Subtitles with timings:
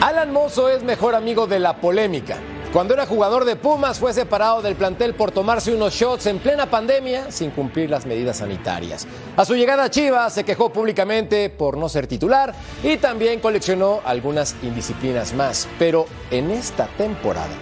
[0.00, 2.38] Alan Mozo es mejor amigo de la polémica.
[2.72, 6.66] Cuando era jugador de Pumas fue separado del plantel por tomarse unos shots en plena
[6.68, 9.06] pandemia sin cumplir las medidas sanitarias.
[9.36, 14.00] A su llegada a Chivas se quejó públicamente por no ser titular y también coleccionó
[14.04, 15.68] algunas indisciplinas más.
[15.78, 17.54] Pero en esta temporada,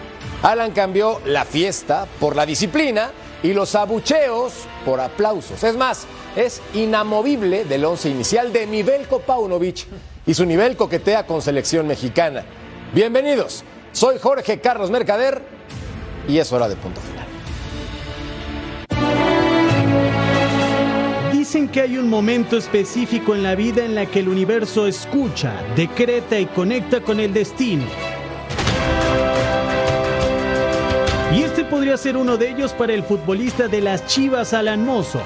[0.42, 3.10] Alan cambió la fiesta por la disciplina
[3.42, 4.52] y los abucheos
[4.84, 5.62] por aplausos.
[5.62, 9.86] Es más, es inamovible del once inicial de Mivelko Paunovic
[10.26, 12.44] y su nivel coquetea con selección mexicana.
[12.92, 13.64] Bienvenidos.
[13.94, 15.40] Soy Jorge Carlos Mercader
[16.26, 17.24] y es hora de punto final.
[21.32, 25.62] Dicen que hay un momento específico en la vida en la que el universo escucha,
[25.76, 27.84] decreta y conecta con el destino.
[31.32, 35.20] Y este podría ser uno de ellos para el futbolista de las Chivas Alan Mozo.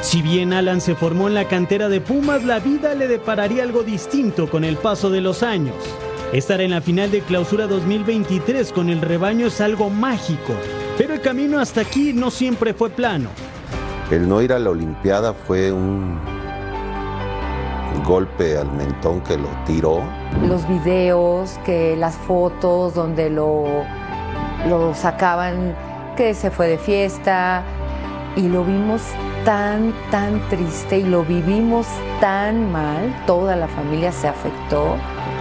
[0.00, 3.82] Si bien Alan se formó en la cantera de Pumas, la vida le depararía algo
[3.82, 5.74] distinto con el paso de los años.
[6.32, 10.52] Estar en la final de clausura 2023 con el rebaño es algo mágico,
[10.96, 13.30] pero el camino hasta aquí no siempre fue plano.
[14.12, 16.20] El no ir a la Olimpiada fue un
[18.06, 20.04] golpe al mentón que lo tiró.
[20.46, 23.64] Los videos, que las fotos donde lo,
[24.68, 25.74] lo sacaban,
[26.16, 27.64] que se fue de fiesta
[28.36, 29.02] y lo vimos
[29.44, 31.88] tan, tan triste y lo vivimos
[32.20, 34.96] tan mal, toda la familia se afectó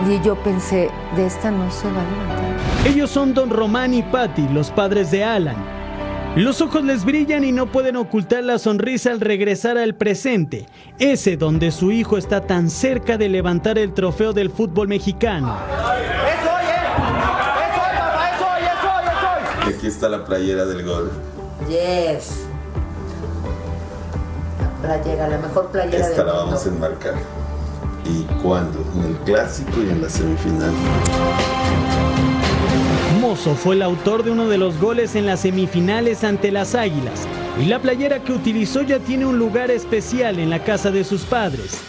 [0.08, 2.88] y yo pensé, de esta no se va a levantar.
[2.88, 5.58] Ellos son Don Román y Patty, los padres de Alan.
[6.36, 10.68] Los ojos les brillan y no pueden ocultar la sonrisa al regresar al presente,
[11.00, 15.58] ese donde su hijo está tan cerca de levantar el trofeo del fútbol mexicano.
[15.68, 16.78] ¡Eso hoy, eh!
[17.66, 18.30] ¡Eso hoy, papá!
[18.36, 19.72] ¡Eso hoy, eso hoy, eso hoy!
[19.72, 21.12] Y aquí está la playera del gol.
[21.68, 22.46] Yes.
[24.62, 24.70] La
[25.02, 26.46] playera, la mejor playera Esta del la mundo.
[26.46, 27.14] vamos a enmarcar.
[28.06, 28.84] ¿Y cuándo?
[28.96, 30.72] En el clásico y en la semifinal.
[33.22, 37.28] Mozo fue el autor de uno de los goles en las semifinales ante las Águilas
[37.60, 41.24] y la playera que utilizó ya tiene un lugar especial en la casa de sus
[41.24, 41.80] padres.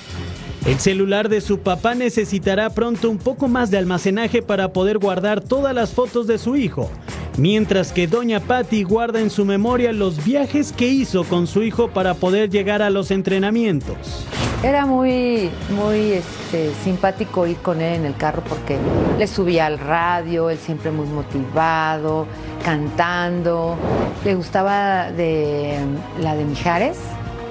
[0.66, 5.40] El celular de su papá necesitará pronto un poco más de almacenaje para poder guardar
[5.40, 6.90] todas las fotos de su hijo,
[7.40, 11.88] mientras que Doña Patty guarda en su memoria los viajes que hizo con su hijo
[11.88, 14.26] para poder llegar a los entrenamientos.
[14.62, 18.76] Era muy, muy este, simpático ir con él en el carro porque
[19.18, 22.26] le subía al radio, él siempre muy motivado,
[22.62, 23.76] cantando.
[24.22, 25.78] Le gustaba de
[26.20, 26.98] la de Mijares,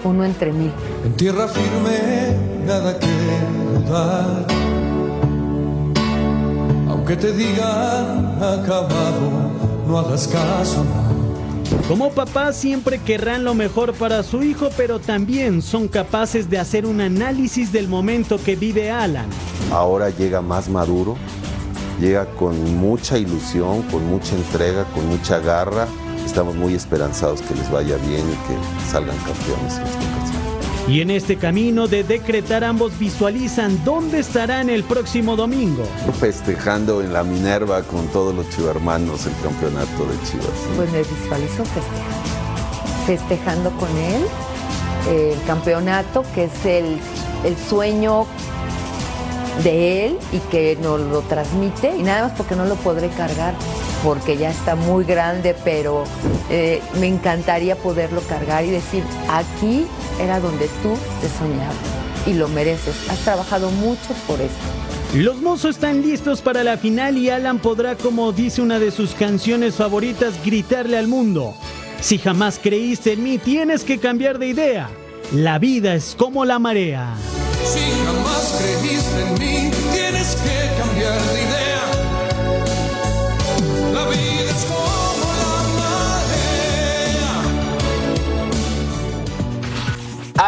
[0.03, 0.71] uno entre mil.
[1.03, 3.07] En tierra firme, nada que
[3.79, 4.45] dudar.
[6.89, 9.58] Aunque te digan acabado,
[9.89, 10.85] no hagas caso.
[11.87, 16.85] Como papás siempre querrán lo mejor para su hijo, pero también son capaces de hacer
[16.85, 19.27] un análisis del momento que vive Alan.
[19.71, 21.17] Ahora llega más maduro,
[21.99, 25.87] llega con mucha ilusión, con mucha entrega, con mucha garra.
[26.23, 30.28] Estamos muy esperanzados que les vaya bien y que salgan campeones en ocasión.
[30.89, 35.83] Y en este camino de decretar ambos visualizan dónde estarán el próximo domingo.
[36.19, 40.47] Festejando en la Minerva con todos los chivermanos el campeonato de Chivas.
[40.75, 43.05] Pues me visualizo festejando.
[43.05, 44.23] Festejando con él
[45.09, 46.97] eh, el campeonato, que es el,
[47.43, 48.25] el sueño
[49.63, 51.95] de él y que nos lo transmite.
[51.97, 53.53] Y nada más porque no lo podré cargar,
[54.03, 56.03] porque ya está muy grande, pero
[56.49, 59.85] eh, me encantaría poderlo cargar y decir, aquí
[60.19, 61.75] era donde tú te soñabas
[62.25, 62.95] y lo mereces.
[63.09, 64.57] Has trabajado mucho por esto.
[65.15, 69.15] Los mozos están listos para la final y Alan podrá, como dice una de sus
[69.15, 71.55] canciones favoritas, gritarle al mundo.
[71.99, 74.89] Si jamás creíste en mí, tienes que cambiar de idea.
[75.33, 77.15] La vida es como la marea.
[77.65, 81.38] Si jamás creíste en mí, tienes que cambiar de idea.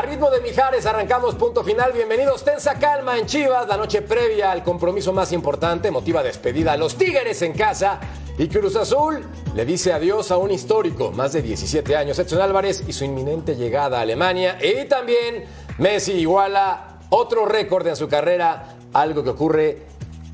[0.02, 1.92] A ritmo de Mijares arrancamos punto final.
[1.94, 3.68] Bienvenidos, tensa calma en Chivas.
[3.68, 8.00] La noche previa al compromiso más importante motiva despedida a los Tigres en casa.
[8.36, 12.84] Y Cruz Azul le dice adiós a un histórico, más de 17 años, Edson Álvarez
[12.88, 14.58] y su inminente llegada a Alemania.
[14.60, 15.46] Y también
[15.78, 19.84] Messi iguala otro récord en su carrera, algo que ocurre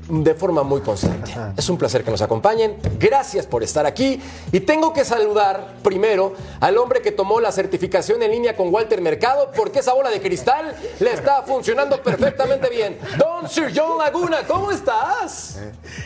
[0.08, 1.32] de forma muy constante.
[1.56, 2.76] Es un placer que nos acompañen.
[2.98, 4.20] Gracias por estar aquí.
[4.52, 9.00] Y tengo que saludar primero al hombre que tomó la certificación en línea con Walter
[9.00, 12.98] Mercado, porque esa bola de cristal le está funcionando perfectamente bien.
[13.18, 15.58] Don Sir John Laguna, ¿cómo estás?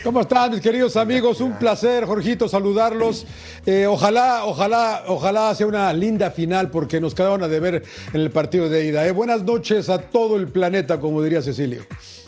[0.03, 1.39] ¿Cómo están, mis queridos amigos?
[1.41, 3.25] Un placer, Jorgito, saludarlos.
[3.65, 7.83] Eh, ojalá, ojalá, ojalá sea una linda final, porque nos quedaron a deber
[8.13, 9.05] en el partido de ida.
[9.07, 9.11] ¿eh?
[9.11, 11.85] Buenas noches a todo el planeta, como diría Cecilio.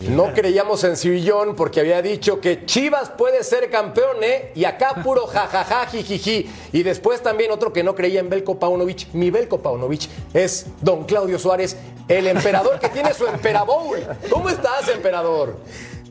[0.09, 4.51] No creíamos en John porque había dicho que Chivas puede ser campeón, ¿eh?
[4.55, 6.47] Y acá puro jajaja, jijiji.
[6.71, 11.05] Y después también otro que no creía en Belko Paunovic, mi Belko Paunovic, es don
[11.05, 11.75] Claudio Suárez,
[12.07, 13.99] el emperador que tiene su emperabowl.
[14.29, 15.57] ¿Cómo estás, emperador?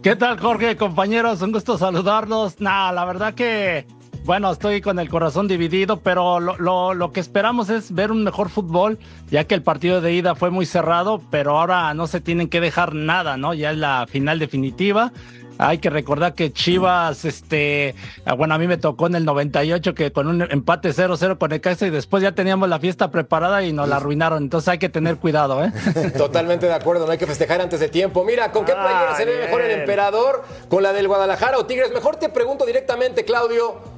[0.03, 1.41] ¿Qué tal, Jorge, compañeros?
[1.41, 2.61] Un gusto saludarlos.
[2.61, 3.87] Nah, la verdad que,
[4.25, 8.25] bueno, estoy con el corazón dividido, pero lo, lo, lo, que esperamos es ver un
[8.25, 8.99] mejor fútbol,
[9.31, 12.61] ya que el partido de ida fue muy cerrado, pero ahora no se tienen que
[12.61, 13.53] dejar nada, ¿no?
[13.53, 15.13] Ya es la final definitiva.
[15.59, 17.95] Hay que recordar que Chivas, este,
[18.37, 21.57] bueno, a mí me tocó en el 98 que con un empate 0-0 con el
[21.57, 24.43] Necaxa y después ya teníamos la fiesta preparada y nos la arruinaron.
[24.43, 25.73] Entonces hay que tener cuidado, ¿eh?
[26.17, 28.25] Totalmente de acuerdo, no hay que festejar antes de tiempo.
[28.25, 30.45] Mira, ¿con qué playera ah, se ve mejor el emperador?
[30.69, 31.93] ¿Con la del Guadalajara o Tigres?
[31.93, 33.94] Mejor te pregunto directamente, Claudio.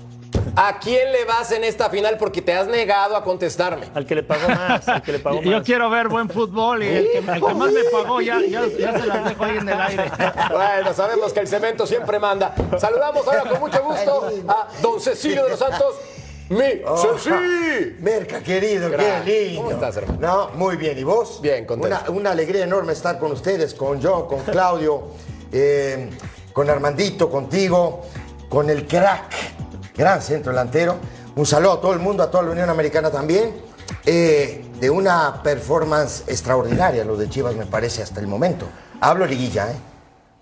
[0.59, 2.17] ¿A quién le vas en esta final?
[2.17, 3.89] Porque te has negado a contestarme.
[3.95, 5.63] Al que le pagó más, al que le pagó Yo más.
[5.63, 8.99] quiero ver buen fútbol y el que, el que más me pagó ya, ya, ya,
[8.99, 10.05] se las dejo ahí en el aire.
[10.51, 12.55] Bueno, sabemos que el cemento siempre manda.
[12.79, 15.95] Saludamos ahora con mucho gusto a don Cecilio de los Santos.
[16.49, 17.17] Mi Oh.
[18.01, 19.25] Merca, querido, Gracias.
[19.25, 19.63] qué lindo.
[19.63, 20.19] ¿Cómo estás, hermano?
[20.21, 20.97] No, muy bien.
[20.97, 21.41] ¿Y vos?
[21.43, 21.97] Bien, contento.
[22.09, 25.09] Una, una alegría enorme estar con ustedes, con John, con Claudio,
[25.53, 26.09] eh,
[26.53, 28.03] con Armandito, contigo,
[28.49, 29.35] con el crack,
[29.97, 30.97] gran centro delantero.
[31.35, 33.55] Un saludo a todo el mundo, a toda la Unión Americana también.
[34.05, 38.67] Eh, de una performance extraordinaria lo de Chivas, me parece, hasta el momento.
[39.01, 39.77] Hablo liguilla, ¿eh?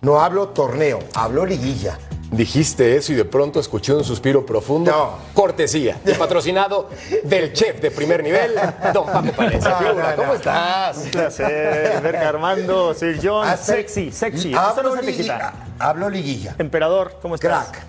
[0.00, 1.98] No hablo torneo, hablo liguilla.
[2.30, 4.90] Dijiste eso y de pronto escuché un suspiro profundo.
[4.90, 5.10] No.
[5.34, 5.98] Cortesía.
[6.04, 6.90] Y patrocinado
[7.22, 8.54] del chef de primer nivel,
[8.92, 9.42] don Paco.
[9.42, 10.34] No, no, ¿Cómo no.
[10.34, 10.96] estás?
[10.98, 14.50] Un placer, Verga Armando, Sir John, sexy, sexy.
[14.50, 15.52] Eso Hablo, no se te liguilla, quita.
[15.78, 16.54] hablo liguilla.
[16.58, 17.68] Emperador, ¿cómo estás?
[17.68, 17.83] Crack.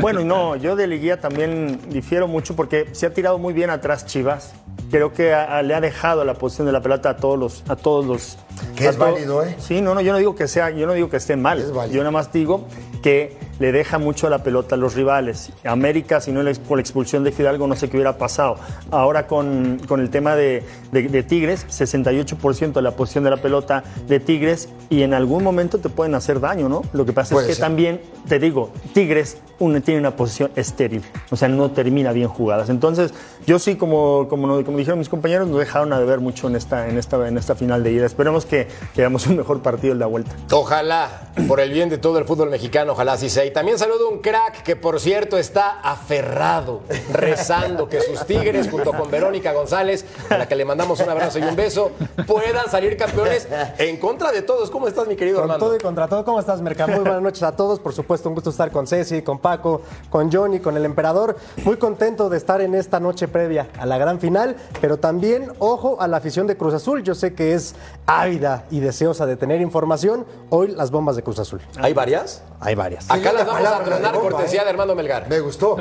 [0.00, 4.06] Bueno, no, yo de liguilla también difiero mucho porque se ha tirado muy bien atrás
[4.06, 4.52] Chivas.
[4.90, 7.62] Creo que a- a- le ha dejado la posición de la pelota a todos los,
[7.68, 8.38] a todos los.
[8.76, 9.54] Que a es válido, ¿eh?
[9.58, 11.60] Sí, no, no, yo no digo que sea, yo no digo que esté mal.
[11.60, 11.96] Es válido.
[11.96, 12.66] Yo nada más digo
[13.02, 15.52] que le deja mucho la pelota a los rivales.
[15.64, 18.56] América, si no por la expulsión de Fidalgo, no sé qué hubiera pasado.
[18.90, 23.36] Ahora con, con el tema de, de- de Tigres, 68% de la posición de la
[23.36, 26.82] pelota de Tigres y en algún momento te pueden hacer daño, ¿no?
[26.92, 27.62] Lo que pasa Puede es que ser.
[27.64, 29.38] también, te digo, Tigres
[29.84, 32.68] tiene una posición estéril, o sea, no termina bien jugadas.
[32.68, 33.14] Entonces,
[33.46, 36.88] yo sí, como, como, como dijeron mis compañeros, nos dejaron a deber mucho en esta,
[36.88, 38.04] en esta, en esta final de ida.
[38.06, 40.32] Esperemos que, que hagamos un mejor partido en la vuelta.
[40.50, 43.44] Ojalá, por el bien de todo el fútbol mexicano, ojalá así sea.
[43.52, 46.80] También saludo a un crack que, por cierto, está aferrado,
[47.12, 51.38] rezando que sus tigres, junto con Verónica González, a la que le mandamos un abrazo
[51.38, 51.92] y un beso,
[52.26, 53.48] puedan salir campeones
[53.78, 54.70] en contra de todos.
[54.70, 55.66] ¿Cómo estás, mi querido Con Armando?
[55.66, 56.86] todo y contra todo, ¿cómo estás, Merca?
[56.86, 57.78] Muy buenas noches a todos.
[57.78, 61.36] Por supuesto, un gusto estar con Ceci, con Paco, con Johnny, con el emperador.
[61.64, 66.00] Muy contento de estar en esta noche previa a la gran final, pero también, ojo,
[66.00, 67.02] a la afición de Cruz Azul.
[67.02, 67.74] Yo sé que es
[68.06, 70.26] ávida y deseosa de tener información.
[70.50, 71.60] Hoy las bombas de Cruz Azul.
[71.78, 72.42] ¿Hay varias?
[72.60, 73.10] Hay varias.
[73.10, 74.64] Acá Las la vamos a tronar bomba, cortesía ¿eh?
[74.64, 75.28] de Armando Melgar.
[75.28, 75.76] Me gustó.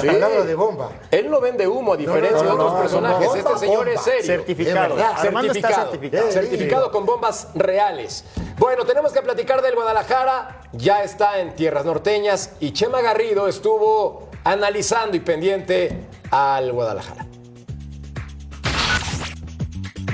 [0.00, 0.06] Sí.
[0.06, 0.90] Palabra de bomba.
[1.10, 3.28] Él no vende humo, a diferencia No, no, de otros no, personajes.
[3.34, 4.22] este señor es serio.
[4.24, 4.94] Certificado.
[4.94, 5.12] Es verdad.
[5.18, 6.32] Armando está certificado, certificado.
[6.32, 8.24] certificado con bombas reales.
[8.58, 10.62] Bueno, tenemos que platicar del Guadalajara.
[10.72, 17.25] Ya está en tierras norteñas y Chema Garrido estuvo analizando y pendiente al Guadalajara.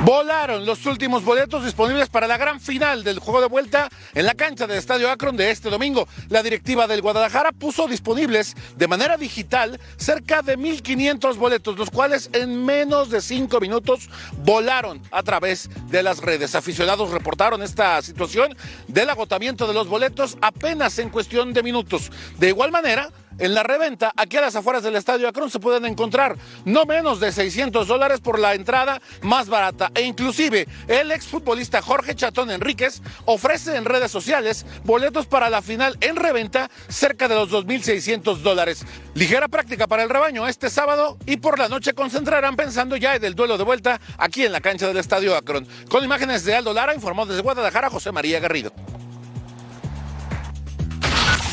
[0.04, 4.34] Volaron los últimos boletos disponibles para la gran final del juego de vuelta en la
[4.34, 6.08] cancha del Estadio Akron de este domingo.
[6.28, 12.30] La directiva del Guadalajara puso disponibles de manera digital cerca de 1.500 boletos, los cuales
[12.32, 16.56] en menos de cinco minutos volaron a través de las redes.
[16.56, 18.56] Aficionados reportaron esta situación
[18.88, 22.10] del agotamiento de los boletos apenas en cuestión de minutos.
[22.40, 25.84] De igual manera, En la reventa, aquí a las afueras del Estadio Akron se pueden
[25.84, 29.90] encontrar no menos de 600 dólares por la entrada más barata.
[29.94, 35.96] E inclusive el exfutbolista Jorge Chatón Enríquez ofrece en redes sociales boletos para la final
[36.00, 38.84] en reventa cerca de los 2.600 dólares.
[39.14, 43.24] Ligera práctica para el rebaño este sábado y por la noche concentrarán pensando ya en
[43.24, 45.66] el duelo de vuelta aquí en la cancha del Estadio Akron.
[45.88, 48.72] Con imágenes de Aldo Lara, informó desde Guadalajara José María Garrido.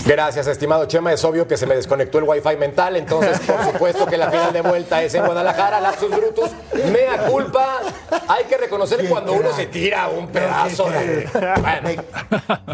[0.10, 1.14] Gracias, estimado Chema.
[1.14, 4.52] Es obvio que se me desconectó el wifi mental, entonces por supuesto que la final
[4.52, 6.50] de vuelta es en Guadalajara, lapsus brutus,
[6.92, 7.82] mea culpa.
[8.28, 11.30] Hay que reconocer cuando uno se tira un pedazo de...
[11.62, 12.04] Bueno,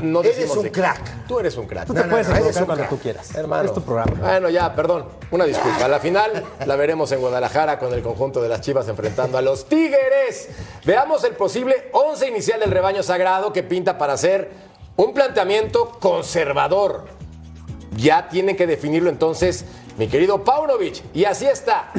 [0.02, 1.28] no Eres un crack.
[1.28, 1.88] Tú eres un crack.
[1.88, 2.90] Tú te puedes eres un cuando crack.
[2.90, 3.36] tú quieras.
[3.36, 3.66] Hermano.
[3.66, 4.14] Es tu programa.
[4.18, 5.06] Bueno, ya, perdón.
[5.30, 5.90] Una disculpa.
[5.90, 9.66] La final la veremos en Guadalajara con el conjunto de las Chivas enfrentando a los
[9.66, 10.48] Tigres.
[10.86, 14.52] Veamos el posible once inicial del rebaño sagrado que pinta para ser
[14.96, 17.25] un planteamiento conservador.
[17.96, 19.66] Ya tienen que definirlo entonces,
[19.98, 21.02] mi querido Paunovic.
[21.14, 21.92] Y así está.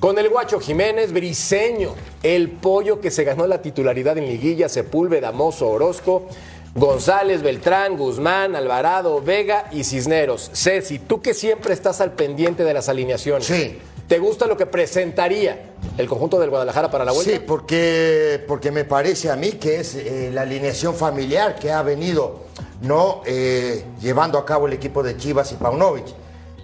[0.00, 5.32] Con el Guacho Jiménez, Briseño, el pollo que se ganó la titularidad en Liguilla, Sepúlveda,
[5.32, 6.28] Mozo, Orozco,
[6.74, 10.50] González, Beltrán, Guzmán, Alvarado, Vega y Cisneros.
[10.52, 13.46] Ceci, tú que siempre estás al pendiente de las alineaciones.
[13.46, 13.78] Sí.
[14.08, 17.32] ¿Te gusta lo que presentaría el conjunto del Guadalajara para la vuelta?
[17.32, 21.82] Sí, porque, porque me parece a mí que es eh, la alineación familiar que ha
[21.82, 22.40] venido
[22.82, 26.04] no eh, llevando a cabo el equipo de Chivas y Paunovic.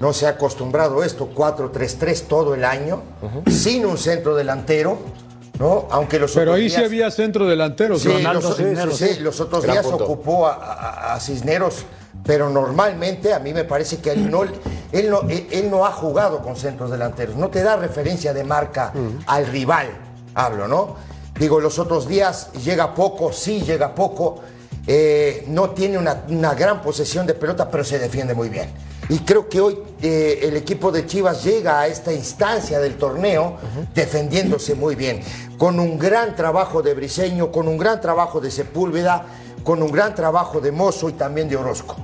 [0.00, 3.02] No se ha acostumbrado a esto, 4-3-3 todo el año,
[3.50, 4.99] sin un centro delantero,
[5.59, 5.87] ¿no?
[5.90, 7.99] Aunque los Pero otros ahí sí días- había centro delantero.
[7.99, 8.97] Sí, Ronaldo los, Cisneros.
[8.97, 10.04] sí, sí, los otros Gran días punto.
[10.04, 11.85] ocupó a, a- a Cisneros,
[12.25, 15.92] pero normalmente a mí me parece que él no, él, no, él- él no ha
[15.92, 18.92] jugado con centros delanteros, no te da referencia de marca
[19.26, 19.88] al rival,
[20.35, 20.97] hablo, ¿no?
[21.38, 24.40] Digo, los otros días llega poco, sí llega poco,
[24.87, 28.71] eh, no tiene una, una gran posesión de pelota, pero se defiende muy bien.
[29.11, 33.57] Y creo que hoy eh, el equipo de Chivas llega a esta instancia del torneo
[33.93, 35.21] defendiéndose muy bien,
[35.59, 39.26] con un gran trabajo de Briseño, con un gran trabajo de Sepúlveda,
[39.64, 41.97] con un gran trabajo de Mozo y también de Orozco,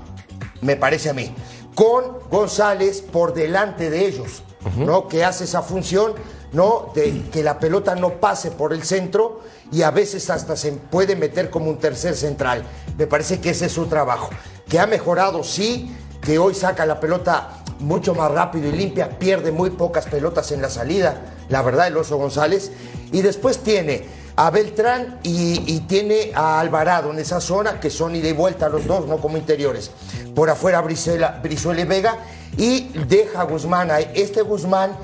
[0.62, 1.32] me parece a mí,
[1.76, 4.42] con González por delante de ellos,
[4.76, 5.06] ¿no?
[5.06, 6.12] Que hace esa función,
[6.52, 6.90] ¿no?
[6.92, 11.14] De que la pelota no pase por el centro y a veces hasta se puede
[11.14, 12.64] meter como un tercer central.
[12.98, 14.30] Me parece que ese es su trabajo.
[14.68, 15.94] Que ha mejorado, sí,
[16.26, 20.60] que hoy saca la pelota mucho más rápido y limpia, pierde muy pocas pelotas en
[20.60, 22.72] la salida, la verdad, el Oso González.
[23.12, 24.04] Y después tiene
[24.34, 28.68] a Beltrán y, y tiene a Alvarado en esa zona, que son ida y vuelta
[28.68, 29.92] los dos, no como interiores.
[30.34, 32.18] Por afuera Brizuela, Brizuela y Vega,
[32.56, 34.10] y deja a Guzmán ahí.
[34.12, 34.96] Este Guzmán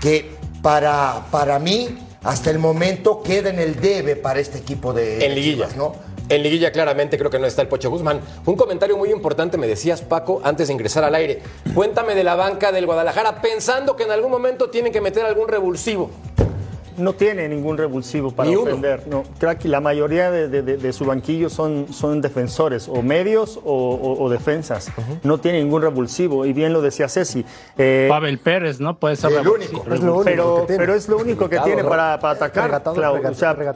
[0.00, 5.26] que para, para mí, hasta el momento, queda en el debe para este equipo de
[5.26, 5.66] En liguilla.
[5.66, 5.94] Chivas, ¿no?
[6.30, 8.20] En liguilla claramente creo que no está el Pocho Guzmán.
[8.46, 11.42] Un comentario muy importante me decías, Paco, antes de ingresar al aire.
[11.74, 15.48] Cuéntame de la banca del Guadalajara, pensando que en algún momento tienen que meter algún
[15.48, 16.08] revulsivo.
[16.96, 19.06] No tiene ningún revulsivo para Ni ofender.
[19.08, 23.02] No, creo que la mayoría de, de- de- de su banquillo son, son defensores, o
[23.02, 24.90] medios o, o- o defensas.
[25.22, 26.44] No tiene ningún revulsivo.
[26.46, 27.44] Y bien lo decía Ceci.
[27.78, 28.96] eh, Pavel Pérez, ¿no?
[28.98, 29.84] Puede ser El único.
[29.92, 30.78] Es lo único pero, que tiene.
[30.80, 32.64] pero es lo único que tiene para, para atacar.
[32.66, 33.16] Regatador, Clau.
[33.16, 33.30] regate-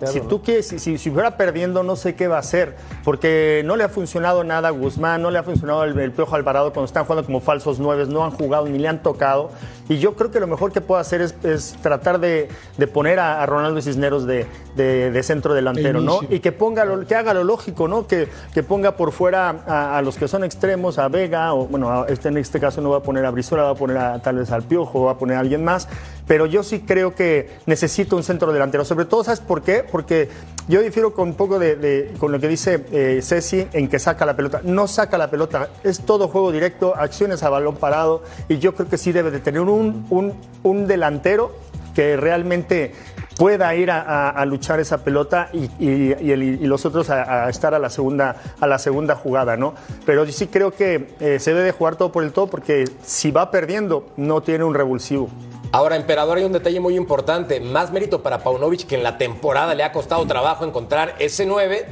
[0.04, 2.40] o sea, si tú quieres, si, si, si fuera perdiendo, no sé qué va a
[2.40, 2.76] hacer.
[3.04, 6.34] Porque no le ha funcionado nada a Guzmán, no le ha funcionado el, el Piojo
[6.36, 9.50] Alvarado cuando están jugando como falsos nueves, no han jugado ni le han tocado.
[9.88, 12.48] Y yo creo que lo mejor que puede hacer es, es tratar de,
[12.78, 16.20] de poner a, a Ronaldo Cisneros de, de- de centro delantero, ¿no?
[16.30, 18.06] Y que ponga lo, que haga lo lógico, ¿no?
[18.06, 21.90] Que, que ponga por fuera a, a los que son extremos, a Vega, o bueno,
[21.90, 24.18] a- este, en este caso no va a poner a Brizuela, va a poner a,
[24.20, 25.86] tal vez al Piojo, va a poner a alguien más.
[26.26, 28.84] Pero yo sí creo que necesito un centro delantero.
[28.84, 29.84] Sobre todo, ¿sabes por qué?
[29.90, 30.28] Porque
[30.68, 33.98] yo difiero con un poco de, de- con lo que dice eh, Ceci en que
[33.98, 34.60] saca la pelota.
[34.64, 38.22] No saca la pelota, es todo juego directo, acciones a balón parado.
[38.48, 41.52] Y yo creo que sí debe de tener un, un, un delantero
[41.94, 42.92] que realmente
[43.38, 47.10] pueda ir a, a- a luchar esa pelota y, y- y el- y los otros
[47.10, 49.74] a, a estar a la segunda a la segunda jugada, ¿no?
[50.06, 52.84] Pero yo sí creo que eh, se debe de jugar todo por el todo porque
[53.04, 55.28] si va perdiendo no tiene un revulsivo.
[55.74, 57.58] Ahora, Emperador, hay un detalle muy importante.
[57.58, 61.88] Más mérito para Paunovic, que en la temporada le ha costado trabajo encontrar ese 9,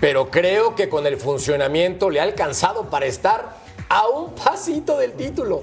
[0.00, 3.56] pero creo que con el funcionamiento le ha alcanzado para estar
[3.88, 5.62] a un pasito del título.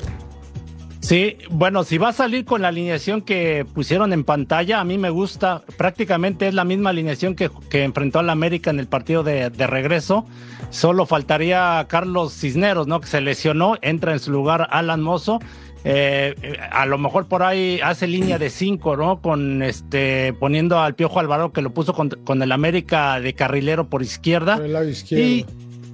[0.99, 4.97] Sí, bueno, si va a salir con la alineación que pusieron en pantalla, a mí
[4.97, 5.63] me gusta.
[5.77, 9.67] Prácticamente es la misma alineación que, que enfrentó al América en el partido de, de
[9.67, 10.25] regreso.
[10.71, 12.99] Solo faltaría Carlos Cisneros, ¿no?
[12.99, 15.39] Que se lesionó, entra en su lugar Alan Mozo.
[15.83, 19.21] Eh, eh, a lo mejor por ahí hace línea de cinco, ¿no?
[19.21, 23.89] Con este poniendo al Piojo Alvaro que lo puso con, con el América de carrilero
[23.89, 24.57] por izquierda.
[24.57, 25.25] Por el lado izquierdo.
[25.25, 25.45] Y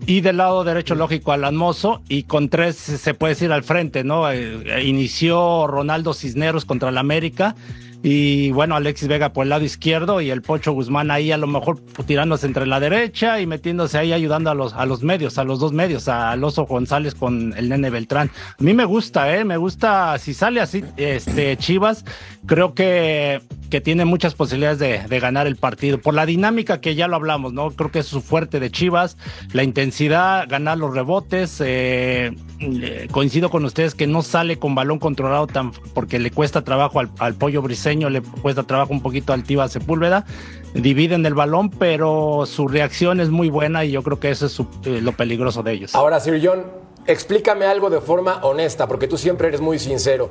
[0.05, 2.01] Y del lado derecho, lógico, Alan Mozo.
[2.07, 4.31] Y con tres se puede ir al frente, ¿no?
[4.31, 7.55] Eh, inició Ronaldo Cisneros contra el América.
[8.03, 11.47] Y bueno, Alexis Vega por el lado izquierdo y el Pocho Guzmán ahí a lo
[11.47, 15.43] mejor tirándose entre la derecha y metiéndose ahí ayudando a los, a los medios, a
[15.43, 18.29] los dos medios, a Alonso González con el nene Beltrán.
[18.51, 19.43] A mí me gusta, ¿eh?
[19.43, 22.05] Me gusta, si sale así este Chivas,
[22.45, 25.97] creo que, que tiene muchas posibilidades de, de ganar el partido.
[25.97, 27.71] Por la dinámica que ya lo hablamos, ¿no?
[27.71, 29.17] Creo que es su fuerte de Chivas,
[29.53, 31.59] la intensidad, ganar los rebotes.
[31.65, 36.63] Eh, eh, coincido con ustedes que no sale con balón controlado tan, porque le cuesta
[36.63, 37.61] trabajo al, al pollo
[37.95, 40.25] le cuesta trabajo un poquito al Tiva Sepúlveda.
[40.73, 44.59] Dividen el balón, pero su reacción es muy buena y yo creo que eso es
[44.59, 45.95] eh, lo peligroso de ellos.
[45.95, 46.65] Ahora, Sir John,
[47.05, 50.29] explícame algo de forma honesta, porque tú siempre eres muy sincero.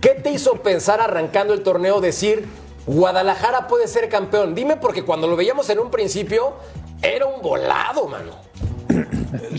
[0.00, 2.46] ¿Qué te hizo pensar arrancando el torneo decir
[2.86, 4.54] Guadalajara puede ser campeón?
[4.54, 6.54] Dime, porque cuando lo veíamos en un principio
[7.02, 8.47] era un volado, mano.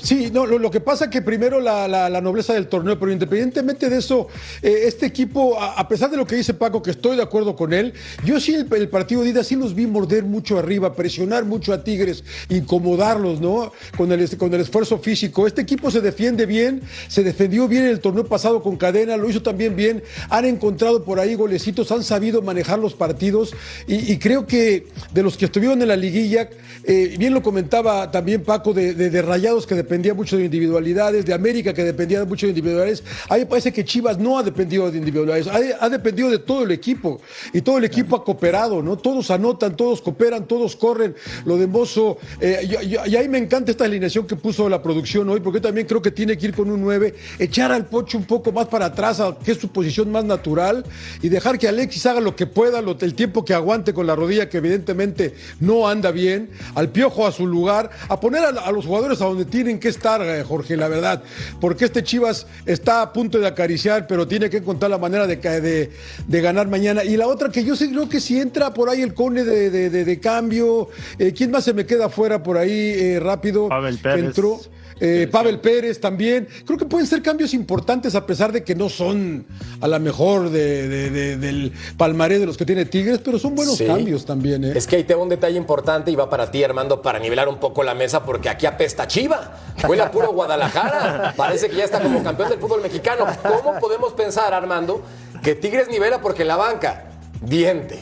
[0.02, 4.28] Sí, no, lo, que pasa que primero la, nobleza del torneo, pero independientemente de eso,
[4.62, 7.74] eh, este equipo, a, pesar de lo que dice Paco, que estoy de acuerdo con
[7.74, 7.94] él,
[8.26, 11.72] yo sí el, el partido de ida sí los vi morder mucho arriba, presionar mucho
[11.74, 13.72] a Tigres, incomodarlos, ¿no?
[13.98, 15.46] Con el, con el esfuerzo físico.
[15.48, 19.30] Este equipo se defiende bien, se defendió bien en el torneo pasado con cadena, lo
[19.30, 23.54] hizo también bien, han encontrado por ahí golecitos, han sabido manejar los partidos
[23.88, 26.50] y, y creo que de los que estuvieron en la liguilla,
[26.86, 31.26] eh, bien lo comentaba también Paco de, de- de Rayados que dependía mucho de individualidades,
[31.26, 33.04] de América que dependía mucho de individualidades.
[33.30, 35.48] A mí me parece que Chivas no ha dependido de individualidades,
[35.80, 37.22] ha, dependido de todo el equipo
[37.54, 38.98] y todo el equipo ha cooperado, ¿no?
[38.98, 41.16] Todos anotan, todos cooperan, todos corren.
[41.46, 44.82] Lo de Mozo, eh, yo- yo- y ahí me encanta esta alineación que puso la
[44.82, 48.18] producción hoy, porque también creo que tiene que ir con un 9, echar al Pocho
[48.18, 50.86] un poco más para atrás, a- que es su posición más natural,
[51.22, 54.50] y dejar que Alexis haga lo que pueda, el tiempo que aguante con la rodilla,
[54.50, 58.86] que evidentemente no anda bien, al Piojo a su lugar, a poner a, a los
[58.86, 61.24] jugadores a donde tienen que estar, eh, Jorge, la verdad,
[61.60, 65.36] porque este Chivas está a punto de acariciar, pero tiene que encontrar la manera de,
[65.38, 65.92] de,
[66.28, 67.04] de ganar mañana.
[67.04, 69.70] Y la otra que yo sé, creo que si entra por ahí el cone de,
[69.70, 73.70] de- cambio, eh, ¿quién más se me queda fuera por ahí eh, rápido?
[73.70, 74.26] Pavel que Pérez.
[74.26, 74.60] entró.
[75.00, 76.48] Eh, Pavel Pérez también.
[76.66, 79.46] Creo que pueden ser cambios importantes a pesar de que no son
[79.82, 83.56] a la mejor de- de- de- del palmarés de los que tiene Tigres, pero son
[83.56, 83.86] buenos Sí.
[83.86, 84.64] cambios también.
[84.64, 84.74] ¿eh?
[84.76, 87.48] Es que ahí te va un detalle importante y va para ti, Armando, para nivelar
[87.48, 89.58] un poco la mesa, porque aquí apesta Chiva.
[89.88, 91.34] Huele a puro Guadalajara.
[91.38, 93.26] Parece que ya está como campeón del fútbol mexicano.
[93.64, 95.02] ¿Cómo podemos pensar, Armando,
[95.44, 97.06] que Tigres nivela porque en la banca,
[97.42, 98.00] diente.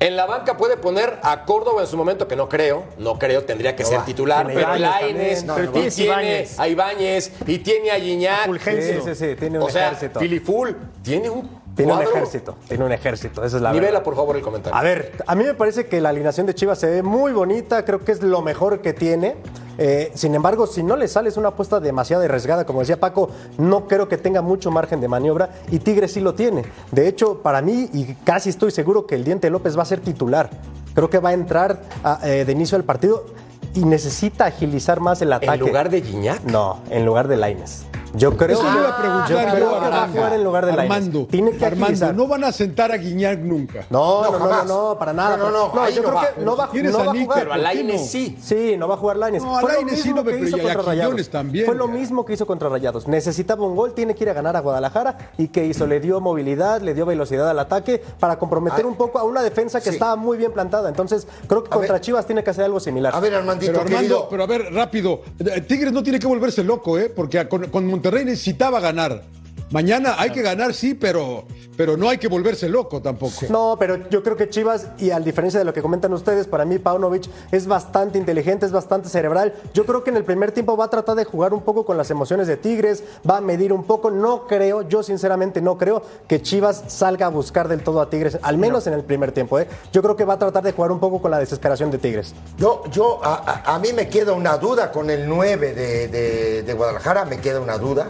[0.00, 3.44] En la banca puede poner a Córdoba en su momento, que no creo, no creo,
[3.44, 4.04] tendría que No ser va.
[4.04, 5.46] titular, Tiene pero también.
[5.46, 8.46] No, tiene a Ibáñez, y tiene a Gignac.
[8.46, 9.02] Fulgencio.
[9.02, 9.94] Sí, sí, sí, tiene un o sea.
[9.94, 11.48] Filiful, tiene un
[11.78, 14.02] Tiene un ejército, tiene un ejército, esa es la Nivela, verdad.
[14.04, 14.76] por favor, el comentario.
[14.78, 17.84] A ver, a mí me parece que la alineación de Chivas se ve muy bonita,
[17.84, 19.36] creo que es lo mejor que tiene.
[19.80, 23.30] Eh, sin embargo, si no le sale es una apuesta demasiado arriesgada, como decía Paco,
[23.58, 26.64] no creo que tenga mucho margen de maniobra y Tigres sí lo tiene.
[26.90, 30.00] De hecho, para mí, y casi estoy seguro que el Diente López va a ser
[30.00, 30.50] titular.
[30.94, 33.24] Creo que va a entrar a- eh, de inicio al partido
[33.74, 35.58] y necesita agilizar más el ataque.
[35.58, 36.42] lugar de Guiñac?
[36.42, 37.84] No, en lugar de Laines.
[38.18, 40.12] Yo creo, Eso le iba a preguntar yo yo creo a que va a Armando.
[40.16, 40.96] jugar en lugar de Lainez.
[40.96, 42.14] Armando, Tiene que Armando, agilizar.
[42.14, 43.84] no van a sentar a Guiñac nunca.
[43.90, 44.66] No, no, no, no, jamás.
[44.66, 45.36] no, para nada.
[45.36, 46.28] No, no, no, ahí yo no creo va.
[46.34, 47.38] que no va, no a va a jugar.
[47.38, 48.36] pero a Lainez sí.
[48.42, 49.42] Sí, no va a jugar Lainez.
[49.42, 51.28] No, a Fue lo Lainez sí, mismo no, que pero hizo y a Rayados.
[51.30, 51.92] también, Fue lo ya.
[51.92, 53.06] mismo que hizo contra Rayados.
[53.08, 56.20] Necesitaba un gol, tiene que ir a ganar a Guadalajara y que hizo, le dio
[56.20, 59.96] movilidad, le dio velocidad al ataque para comprometer un poco a una defensa que sí.
[59.96, 60.88] estaba muy bien plantada.
[60.88, 62.00] Entonces, creo que contra ver.
[62.02, 63.14] Chivas tiene que hacer algo similar.
[63.14, 64.28] A ver, Armandito, Pero Armando, querido.
[64.28, 65.20] pero a ver, rápido.
[65.38, 67.12] Eh, Tigres no tiene que volverse loco, ¿eh?
[67.14, 69.22] Porque con, con Monterrey necesitaba ganar.
[69.70, 71.46] Mañana hay que ganar, sí, pero,
[71.78, 73.32] pero no hay que volverse loco tampoco.
[73.48, 76.64] No, pero yo creo que Chivas, y a diferencia de lo que comentan ustedes, para
[76.64, 79.54] mí Paunovic es bastante inteligente, es bastante cerebral.
[79.72, 81.96] Yo creo que en el primer tiempo va a tratar de jugar un poco con
[81.96, 84.10] las emociones de Tigres, va a medir un poco.
[84.10, 88.38] No creo, yo sinceramente no creo que Chivas salga a buscar del todo a Tigres,
[88.42, 89.60] al menos en el primer tiempo.
[89.60, 89.68] ¿eh?
[89.92, 92.34] Yo creo que va a tratar de jugar un poco con la desesperación de Tigres.
[92.58, 96.62] Yo, yo a, a- a mí me queda una duda con el 9 de, de-
[96.64, 98.08] de Guadalajara, me queda una duda,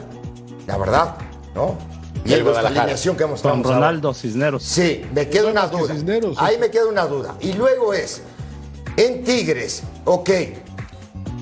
[0.67, 1.17] la verdad,
[1.55, 1.98] ¿no?
[2.37, 2.81] Y Guadalajara.
[2.83, 3.79] alineación que Con mostramos ahora.
[3.79, 4.62] Ronaldo Cisneros.
[4.62, 5.95] Sí, me queda una duda.
[5.95, 6.45] Cisneros, sí.
[6.45, 7.37] Ahí me queda una duda.
[7.41, 8.23] Y luego es,
[8.97, 10.31] en Tigres, ok,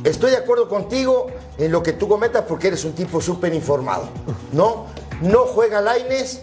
[0.05, 4.09] estoy de acuerdo contigo en lo que tú comentas porque eres un tipo súper informado,
[4.53, 4.87] ¿no?
[5.22, 6.42] No juega Laines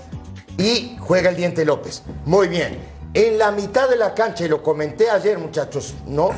[0.57, 2.03] y juega el Diente López.
[2.25, 2.79] Muy bien.
[3.13, 6.31] En la mitad de la cancha, y lo comenté ayer, muchachos, ¿no?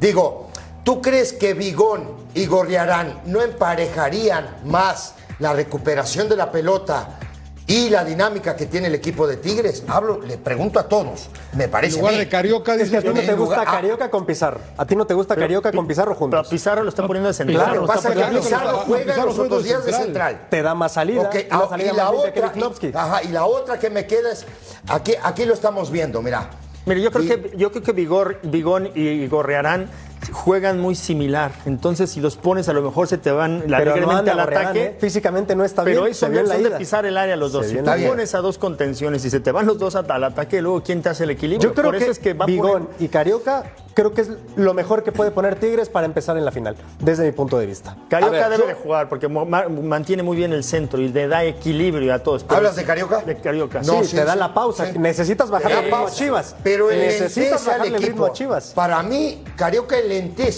[0.00, 0.48] Digo,
[0.82, 7.18] ¿tú crees que Vigón y Gorriarán no emparejarían más la recuperación de la pelota
[7.66, 11.68] y la dinámica que tiene el equipo de Tigres, hablo, le pregunto a todos, me
[11.68, 14.10] parece En lugar de Carioca, Es que a ti no te gusta lugar- ah, Carioca
[14.10, 14.60] con Pizarro.
[14.76, 16.40] A ti no te gusta Carioca con Pizarro juntos.
[16.40, 17.74] Pero a Pizarro lo están poniendo de central.
[17.76, 20.46] Lo que pasa es que Pizarro Pizarro juega- Pizarro los otros días de central.
[20.50, 21.30] Te da más salida.
[21.50, 24.44] Ah, salida y la otra, y, ajá, y la otra que me queda es,
[24.88, 26.50] aquí, aquí lo estamos viendo, mira.
[26.84, 29.88] Mire, yo creo Y- que yo creo que Vigor, Vigón y Gorrearán
[30.30, 31.52] juegan muy similar.
[31.66, 34.40] Entonces, si los pones, a lo mejor se te van la- Pero no anda al
[34.40, 34.84] ataque.
[34.84, 34.96] ¿eh?
[35.00, 36.12] Físicamente no está Pero bien.
[36.12, 37.66] eso vio en la son de pisar el área los dos.
[37.66, 40.62] Si tú la pones a dos contenciones y se te van los dos al ataque,
[40.62, 41.70] luego ¿quién te hace el equilibrio?
[41.70, 44.30] Yo creo Por eso que, es que va Bigón poner- y Carioca creo que es
[44.56, 47.66] lo mejor que puede poner Tigres para empezar en la final, desde mi punto de
[47.66, 47.96] vista.
[48.08, 51.44] Carioca ver, debe yo- de jugar porque mantiene muy bien el centro y le da
[51.44, 52.44] equilibrio a todos.
[52.44, 53.18] Pero ¿Hablas de Carioca?
[53.22, 53.80] De Carioca.
[53.82, 54.38] No, sí, sí, te da sí.
[54.38, 54.90] la pausa.
[54.92, 54.98] Sí.
[54.98, 56.14] Necesitas bajar Te da el ritmo a pausa.
[56.16, 56.56] Chivas.
[56.62, 58.26] Pero el Necesitas bajarle el ritmo equipo.
[58.26, 58.72] a Chivas.
[58.74, 59.98] Para mí, Carioca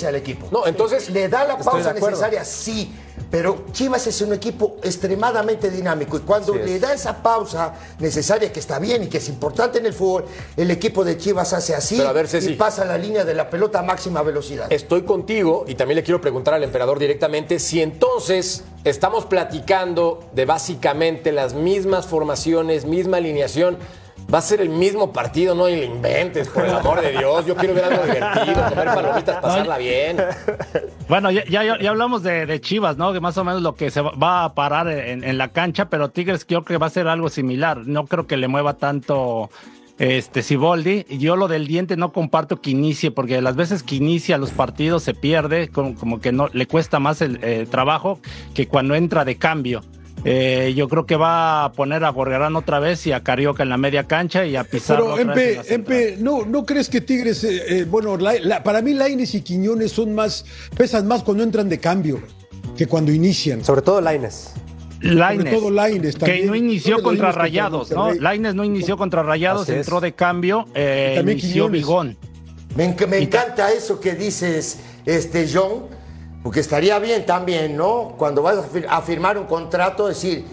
[0.06, 0.48] al equipo.
[0.50, 2.92] No, entonces- Le da la pausa necesaria, sí.
[3.30, 8.58] Pero Chivas es un equipo extremadamente dinámico y cuando le da esa pausa necesaria que
[8.60, 10.24] está bien y que es importante en el fútbol,
[10.56, 12.52] el equipo de Chivas hace así a ver, Ceci.
[12.52, 14.66] y pasa la línea de la pelota a máxima velocidad.
[14.72, 20.44] Estoy contigo y también le quiero preguntar al emperador directamente si entonces estamos platicando de
[20.44, 23.78] básicamente las mismas formaciones, misma alineación.
[24.34, 27.46] Va a ser el mismo partido, no le inventes, por el amor de Dios.
[27.46, 30.16] Yo quiero ver algo divertido, comer palomitas, pasarla bien.
[31.08, 33.12] Bueno, ya, ya, ya hablamos de, de Chivas, ¿no?
[33.12, 36.08] Que más o menos lo que se va- a parar en, en la cancha, pero
[36.10, 37.86] Tigres creo que va a ser algo similar.
[37.86, 39.50] No creo que le mueva tanto
[39.98, 41.04] este Siboldi.
[41.10, 45.04] Yo lo del diente no comparto que inicie, porque las veces que inicia los partidos
[45.04, 48.18] se pierde, como, como que no le cuesta más el eh, trabajo
[48.52, 49.82] que cuando entra de cambio.
[50.24, 53.68] Eh, yo creo que va a poner a Gorgarán otra vez y a Carioca en
[53.68, 55.14] la media cancha y a Pizarro.
[55.16, 55.60] Pero, Empe.
[55.74, 59.42] Empe, ¿no, ¿no crees que Tigres, eh, eh, bueno, la- la- para mí Laines y
[59.42, 62.22] Quiñones son más, pesan más cuando entran de cambio
[62.76, 63.62] que cuando inician.
[63.64, 64.52] Sobre todo Laines.
[65.02, 68.14] Lainez, todo Lainez que no inició contra Rayados, ¿no?
[68.14, 71.80] Laines no inició contra Rayados, entró de cambio, eh, Y también inició Quiñones.
[71.82, 72.16] Bigón.
[72.74, 75.88] Me, me encanta eso que dices, este John,
[76.44, 78.14] porque estaría bien también, ¿no?
[78.16, 80.44] Cuando vas a, fir- a firmar un contrato, decir,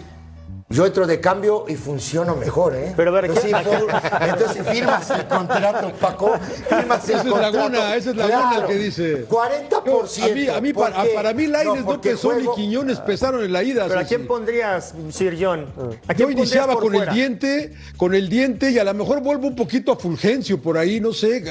[0.70, 2.94] yo entro de cambio y funciono mejor, ¿eh?
[2.96, 6.32] Pero a ver, entonces, ¿qué- entonces firmas el contrato, Paco,
[6.66, 7.58] firmas el Esa es contrato.
[7.58, 9.26] Laguna, esa es Laguna el que dice.
[9.28, 10.22] 40%.
[10.24, 13.44] a mí, a mí, para, para mí Laines no, porque pesó juego- ni Quiñones pesaron
[13.44, 13.86] en la ida.
[13.86, 15.66] ¿Pero a quién pondrías, Sir John?
[16.08, 17.10] ¿A quién Yo iniciaba con fuera?
[17.12, 20.78] el diente, con el diente y a lo mejor vuelvo un poquito a Fulgencio por
[20.78, 21.44] ahí, no sé.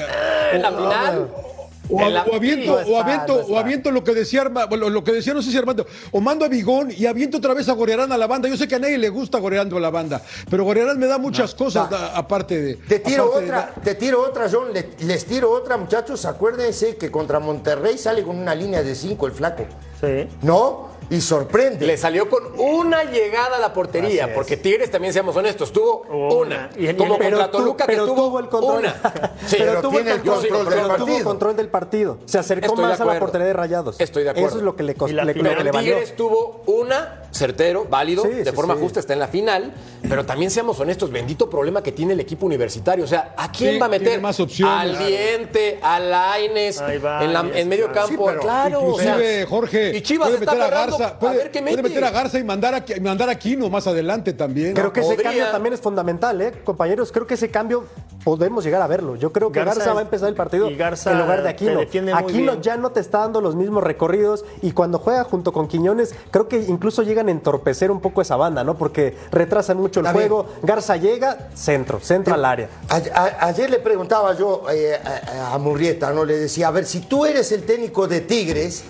[0.52, 1.28] En la final.
[1.32, 1.51] O,
[1.88, 2.00] o
[2.34, 5.34] aviento, No o, aviento, no o aviento lo que decía Arma- bueno, lo que decía,
[5.34, 8.18] no sé si Armando, o mando a Bigón y aviento otra vez a Gorearán a
[8.18, 8.48] la banda.
[8.48, 11.18] Yo sé que a nadie le gusta Goreando a la banda, pero Gorearán me da
[11.18, 12.74] muchas cosas a- aparte de.
[12.76, 14.72] Te tiro de otra, te tiro otra, John.
[14.72, 16.24] le- les tiro otra, muchachos.
[16.24, 19.64] Acuérdense que contra Monterrey sale con una línea de 5 el flaco.
[20.00, 20.28] Sí.
[20.42, 20.91] ¿No?
[21.10, 21.86] Y sorprende.
[21.86, 24.34] Le salió con una llegada a la portería, Así es.
[24.36, 26.34] porque Tigres también seamos honestos, tuvo una.
[26.42, 26.70] Una.
[26.78, 28.78] Y en- Como pero contra Toluca que pero tuvo tuvo el control.
[28.80, 28.94] una.
[29.46, 31.24] Sí, pero tuvo el control, control pero del tuvo partido.
[31.24, 32.18] control del partido.
[32.26, 34.00] Se acercó Estoy más a la portería de Rayados.
[34.00, 34.48] Estoy de acuerdo.
[34.48, 35.70] Eso es lo que le, costó, Pero.
[35.80, 38.80] Tigres tuvo una, certero, válido, Sí, de sí, forma sí.
[38.80, 39.72] justa, está en la final,
[40.08, 43.04] pero también seamos honestos, bendito problema que tiene el equipo universitario.
[43.04, 44.20] O sea, ¿a quién Sí, va a meter?
[44.20, 44.74] más opciones.
[44.98, 48.84] Al Diente, a Laines, en, la- ahí en medio campo, Sí, pero claro.
[48.84, 50.54] o sea, Inclusive, Jorge, y Chivas está
[51.00, 51.88] a puede, ver qué puede mete.
[51.88, 54.74] meter a Garza y mandar a, mandar a Quino más adelante también.
[54.74, 55.30] Creo que ese podría.
[55.30, 56.52] cambio también es fundamental, ¿eh?
[56.64, 57.84] Compañeros, creo que ese cambio
[58.24, 59.16] podemos llegar a verlo.
[59.16, 61.80] Yo creo que Garza va a empezar el partido y Garza en lugar de Aquino.
[61.80, 62.62] Aquino bien.
[62.62, 66.48] ya no te está dando los mismos recorridos y cuando juega junto con Quiñones, creo
[66.48, 68.76] que incluso llegan a entorpecer un poco esa banda, ¿no?
[68.76, 70.14] Porque retrasan mucho el bien.
[70.14, 70.46] juego.
[70.62, 72.68] Garza llega, centro, centro al área.
[72.88, 76.24] A- a- ayer le preguntaba yo eh, a, a Murrieta, ¿no?
[76.24, 78.84] Le decía, a ver, si tú eres el técnico de Tigres,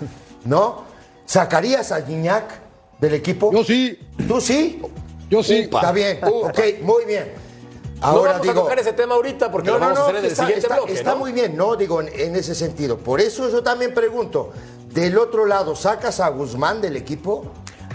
[0.45, 0.92] ¿no?
[1.25, 2.59] ¿Sacarías a Gignac
[2.99, 3.51] del equipo?
[3.51, 4.81] Yo sí, ¿Tú sí?
[5.29, 5.59] yo sí.
[5.61, 7.31] Está bien, ok, muy bien.
[7.99, 10.03] no Ahora vamos digo, a tocar ese tema ahorita porque no, lo no, vamos a
[10.03, 10.93] hacer en el está, siguiente está- bloque.
[10.93, 11.17] está ¿no?
[11.17, 12.97] muy bien, no digo en, en ese sentido.
[12.97, 14.51] Por eso yo también pregunto,
[14.93, 17.45] del otro lado, ¿sacas a Guzmán del equipo?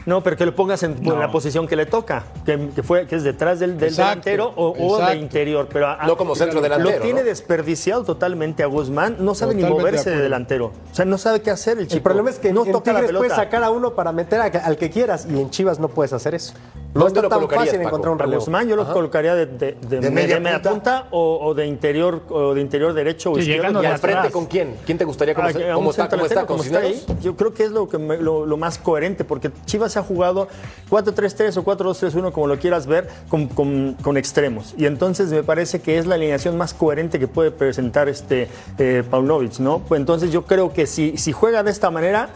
[0.07, 3.17] No, pero que lo pongas en, la posición que le toca, que, que fue, que
[3.17, 5.69] es detrás del, del Exacto, delantero o, o de interior.
[5.73, 7.27] Pero a- No como centro delantero, Lo tiene ¿no?
[7.27, 10.67] desperdiciado totalmente a Guzmán, no sabe ni Totalmente moverse de, delantero.
[10.91, 11.97] O sea, no sabe qué hacer el chico.
[11.97, 13.21] El problema es que no en toca la Tigres pelota.
[13.27, 16.13] puedes sacar a uno para meter a- al que quieras y en Chivas no puedes
[16.13, 16.55] hacer eso.
[16.95, 17.89] No ¿Dónde está lo tan fácil Paco?
[17.89, 18.41] encontrar un A relevo.
[18.41, 20.71] Guzmán yo lo colocaría de, de- de- ¿De media punta?
[20.71, 23.61] punta, o, o de interior o de interior derecho o Sí, izquierdo.
[23.63, 24.33] llegando ¿Y al frente atrás.
[24.33, 24.75] con quién?
[24.87, 26.09] ¿Quién te gustaría cómo, Ah, cómo un está,
[26.47, 29.51] cómo está ahí, Yo creo que es lo, que me- lo, lo más coherente, porque
[29.67, 30.49] Chivas ha jugado
[30.91, 34.75] 4-3-3 o 4-2-3-1, como lo quieras ver, con, con- con extremos.
[34.79, 38.49] Y entonces me parece que es la alineación más coherente que puede presentar este
[38.79, 39.81] eh, Paunovic, ¿no?
[39.81, 42.31] Pues entonces yo creo que si, si juega de esta manera,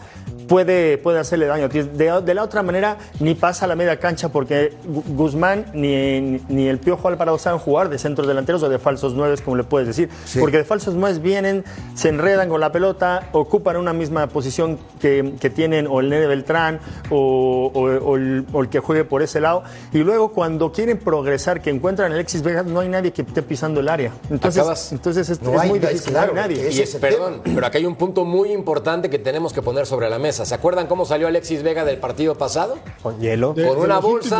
[0.47, 1.69] puede, puede hacerle daño.
[1.69, 6.41] De, de la otra manera, ni pasa a la media cancha porque Gu- Guzmán ni,
[6.49, 9.63] ni, el Piojo Alvarado saben jugar de centros delanteros o de falsos nueve, como le
[9.63, 10.09] puedes decir.
[10.39, 11.63] Porque de falsos nueve vienen,
[11.95, 16.27] se enredan con la pelota, ocupan una misma posición que, que tienen o el Nene
[16.27, 16.79] Beltrán
[17.09, 19.63] o, o- o el, o el que juegue por ese lado.
[19.93, 23.41] Y luego cuando quieren progresar, que encuentran a Alexis Vega, no hay nadie que esté
[23.41, 24.11] pisando el área.
[24.29, 26.69] Entonces, Acabas- entonces es, es muy difícil, no hay nadie.
[26.71, 30.09] Y es- perdón, pero acá hay un punto muy importante que tenemos que poner sobre
[30.09, 30.45] la mesa.
[30.45, 32.77] ¿Se acuerdan cómo salió Alexis Vega del partido pasado?
[33.01, 33.53] Con hielo.
[33.53, 34.32] Con una bolsa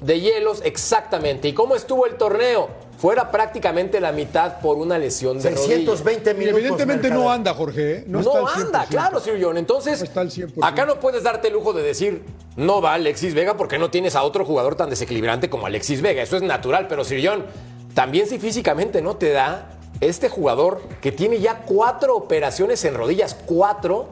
[0.00, 1.48] de hielos, exactamente.
[1.48, 2.68] ¿Y cómo estuvo el torneo?
[2.98, 6.46] Fuera prácticamente la mitad por una lesión de 620 rodilla.
[6.46, 7.96] Y evidentemente no anda, Jorge.
[7.98, 8.04] ¿eh?
[8.06, 8.88] No, No, está al anda, 100%.
[8.88, 9.58] claro, Sir John.
[9.58, 10.52] Entonces, está al 100%.
[10.62, 12.22] acá no puedes darte el lujo de decir,
[12.56, 16.22] no va Alexis Vega porque no tienes a otro jugador tan desequilibrante como Alexis Vega.
[16.22, 17.44] Eso es natural, pero Sir John,
[17.94, 23.36] también si físicamente no te da, este jugador que tiene ya cuatro operaciones en rodillas,
[23.46, 24.08] cuatro,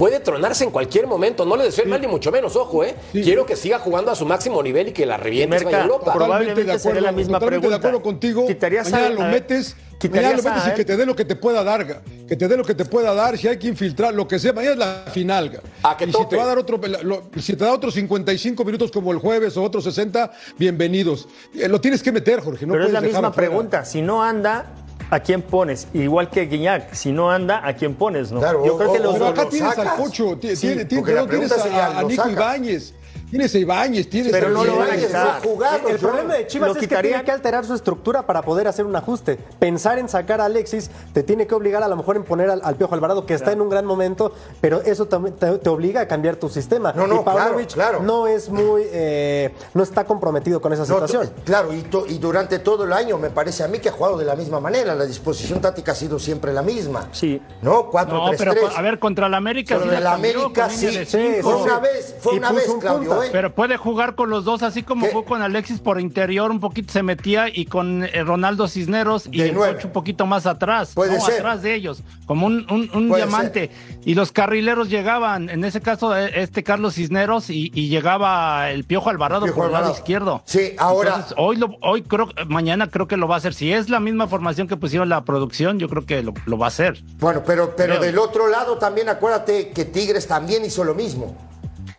[0.00, 1.44] puede tronarse en cualquier momento.
[1.44, 2.96] No le deseo el mal ni mucho menos, ojo, ¿eh?
[3.12, 6.14] Quiero que siga jugando a su máximo nivel y que la reviente vaya a Europa.
[6.14, 7.68] Totalmente de acuerdo, la misma totalmente pregunta.
[7.68, 8.46] de acuerdo contigo.
[8.46, 11.14] ¿Quitarías mañana a- lo metes, quitarías mañana lo metes a y que te dé lo
[11.14, 13.68] que te pueda dar, que te dé lo que te pueda dar, si hay que
[13.68, 15.60] infiltrar, lo que sea, mañana es la final.
[15.82, 16.28] A que y si tope.
[16.30, 19.54] te va a dar otro, lo- si te da otros 55 minutos como el jueves
[19.58, 21.28] o otros 60, bienvenidos.
[21.54, 22.64] Eh, lo tienes que meter, Jorge.
[22.64, 23.84] No Pero es la misma pregunta.
[23.84, 24.64] Si no anda,
[25.10, 25.88] ¿a quién pones?
[25.92, 26.92] Igual que Guiñac.
[26.94, 28.30] Si no anda, ¿a quién pones?
[28.32, 28.40] ¿no?
[28.40, 29.92] Claro, Yo creo o- que o- los Pero acá lo tienes sacas.
[29.92, 32.28] al Cocho, ti- Sí, tiene- tiene- porque la tienes sería, a, a ¿lo Nico?
[32.28, 32.94] Ibáñez.
[33.30, 35.40] Tienes a Ibáñez, tienes Pero a no lo van a quitar.
[35.42, 38.84] jugado, El, problema de Chivas es que tiene que alterar su estructura para poder hacer
[38.86, 39.36] un ajuste.
[39.58, 42.60] Pensar en sacar a Alexis te tiene que obligar a lo mejor en poner al,
[42.64, 46.00] al Piojo Alvarado, que está en un gran momento, pero eso también te, te obliga
[46.00, 46.92] a cambiar tu sistema.
[46.92, 48.02] No, no, y Pavlovich claro, claro.
[48.04, 51.30] no es muy, eh, no está comprometido con esa situación.
[51.44, 54.18] claro, y, to- y durante todo el año me parece a mí que ha jugado
[54.18, 54.94] de la misma manera.
[54.96, 57.08] La disposición táctica ha sido siempre la misma.
[57.12, 57.40] Sí.
[57.62, 57.88] ¿No?
[57.90, 60.12] 4 No, 3 pero 3 con- a ver, contra la América Sobre sí la la
[60.14, 60.88] América sí.
[61.06, 61.42] cinco.
[61.42, 63.19] fue una vez, fue Y una vez, un Claudio.
[63.32, 65.12] Pero puede jugar con los dos, así como ¿Qué?
[65.12, 69.40] jugó con Alexis por interior, un poquito se metía y con eh, Ronaldo Cisneros y
[69.42, 71.36] el coche un poquito más atrás, Puede no, ser.
[71.40, 73.70] atrás de ellos, como un, un- un Puede diamante.
[74.04, 78.84] Y los carrileros llegaban, en ese caso eh, este Carlos Cisneros y, y llegaba el
[78.84, 80.42] Piojo Alvarado Piojo por el lado izquierdo.
[80.46, 83.54] Sí, ahora- Entonces, hoy, lo, hoy creo, mañana creo que lo va a hacer.
[83.54, 86.66] Si es la misma formación que pusieron la producción, yo creo que lo, lo va
[86.66, 87.02] a hacer.
[87.18, 88.00] Bueno, pero, pero Creo.
[88.02, 91.36] del otro lado también acuérdate que Tigres también hizo lo mismo.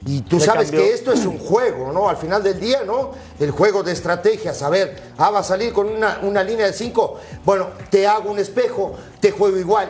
[0.06, 0.82] Y tú Le sabes cambió.
[0.82, 2.10] que esto es un juego, ¿no?
[2.10, 3.12] Al final del día, ¿no?
[3.40, 4.62] El juego de estrategias.
[4.64, 7.18] A ver, ah, va a salir con una, una línea de cinco.
[7.46, 9.90] Bueno, te hago un espejo, te juego igual.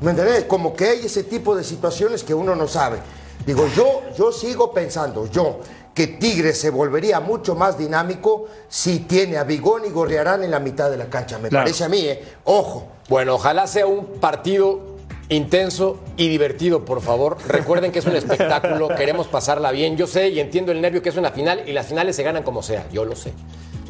[0.00, 0.44] ¿Me entendés?
[0.44, 2.98] Como que hay ese tipo de situaciones que uno no sabe.
[3.46, 5.60] Digo, yo, yo sigo pensando, yo,
[5.94, 10.58] que Tigres se volvería mucho más dinámico si tiene a Bigón y Gorriarán en la
[10.60, 11.38] mitad de la cancha.
[11.38, 11.64] Me Claro.
[11.64, 12.22] parece a mí, ¿eh?
[12.44, 12.88] Ojo.
[13.08, 14.97] Bueno, ojalá sea un partido
[15.28, 17.36] intenso y divertido, por favor.
[17.46, 19.96] Recuerden que es un espectáculo, queremos pasarla bien.
[19.96, 22.42] Yo sé y entiendo el nervio que es una final y las finales se ganan
[22.42, 23.32] como sea, yo lo sé.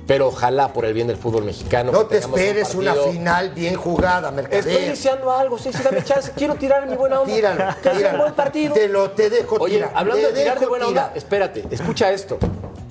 [0.07, 1.93] Pero ojalá por el bien del fútbol mexicano.
[1.93, 4.67] No que te un esperes una final bien jugada, Mercader.
[4.67, 6.33] Estoy deseando algo, sí, sí, dame chance.
[6.35, 7.35] Quiero tirar mi buena onda.
[7.35, 8.19] Tíralo, Que sea un tíralo.
[8.21, 8.73] buen partido.
[8.75, 9.93] Te lo te dejo Oye, tirar.
[9.95, 11.05] hablando te de tirar de buena tirar.
[11.09, 12.39] onda, espérate, escucha esto.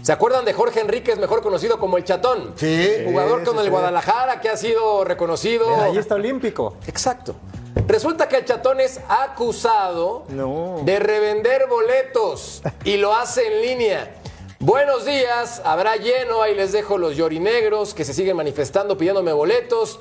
[0.04, 2.54] ¿Se acuerdan de Jorge Enríquez, mejor conocido como el Chatón?
[2.56, 2.88] Sí.
[3.06, 3.72] Jugador Sí, con sí, el sí.
[3.72, 5.68] Guadalajara que ha sido reconocido.
[5.76, 6.76] Medallista olímpico.
[6.86, 7.36] Exacto.
[7.86, 10.82] Resulta que el chatón es acusado No.
[10.84, 14.16] de revender boletos y lo hace en línea.
[14.60, 20.00] Buenos días, habrá lleno, ahí les dejo los llorinegros que se siguen manifestando pidiéndome boletos.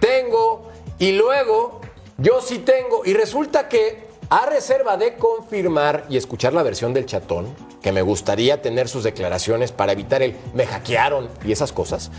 [0.00, 1.80] Tengo y luego
[2.16, 7.04] yo sí tengo y resulta que a reserva de confirmar y escuchar la versión del
[7.04, 12.10] chatón, que me gustaría tener sus declaraciones para evitar el me hackearon y esas cosas.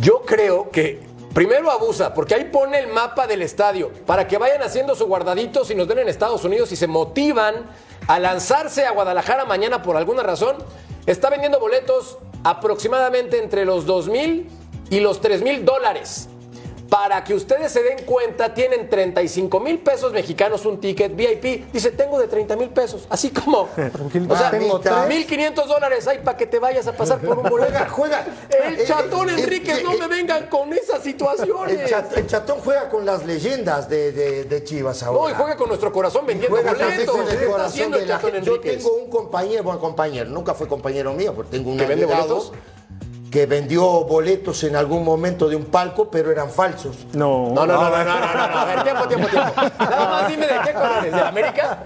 [0.00, 1.00] Yo creo que
[1.34, 5.64] primero abusa, porque ahí pone el mapa del estadio, para que vayan haciendo su guardadito
[5.64, 7.66] si nos ven en Estados Unidos y se motivan
[8.06, 10.56] a lanzarse a Guadalajara mañana por alguna razón.
[11.06, 14.48] Está vendiendo boletos aproximadamente entre los 2 mil
[14.90, 16.28] y los 3 mil dólares.
[16.92, 21.72] Para que ustedes se den cuenta, tienen 35 mil pesos mexicanos un ticket VIP.
[21.72, 23.06] Dice, tengo de 30 mil pesos.
[23.08, 23.60] Así como,
[24.28, 24.92] o sea, tengo tres.
[24.92, 27.70] 1.500 dólares ahí para que te vayas a pasar por un boleto.
[27.72, 28.26] Juega, juega.
[28.66, 31.80] El Eh, chatón eh, Enríquez, eh, no eh, me vengan con esas situaciones.
[31.80, 35.22] El, chat- el chatón juega con las leyendas de, de- de Chivas ahora.
[35.22, 37.06] No, y juega con nuestro corazón vendiendo Juega boletos.
[37.16, 38.46] con el ¿Qué está corazón haciendo de el la chatón gente.
[38.46, 42.04] Yo tengo un compañero, bueno, compañero, nunca fue compañero mío, porque tengo un ¿Que vende
[42.04, 42.52] allegado boletos?
[43.32, 47.06] Que vendió boletos en algún momento de un palco, pero eran falsos.
[47.14, 47.48] No.
[47.52, 48.58] No, no, no, no, no, no, no, no.
[48.58, 49.52] A ver, tiempo, tiempo, tiempo.
[49.78, 51.78] Nada más dime de qué colores, ¿de América?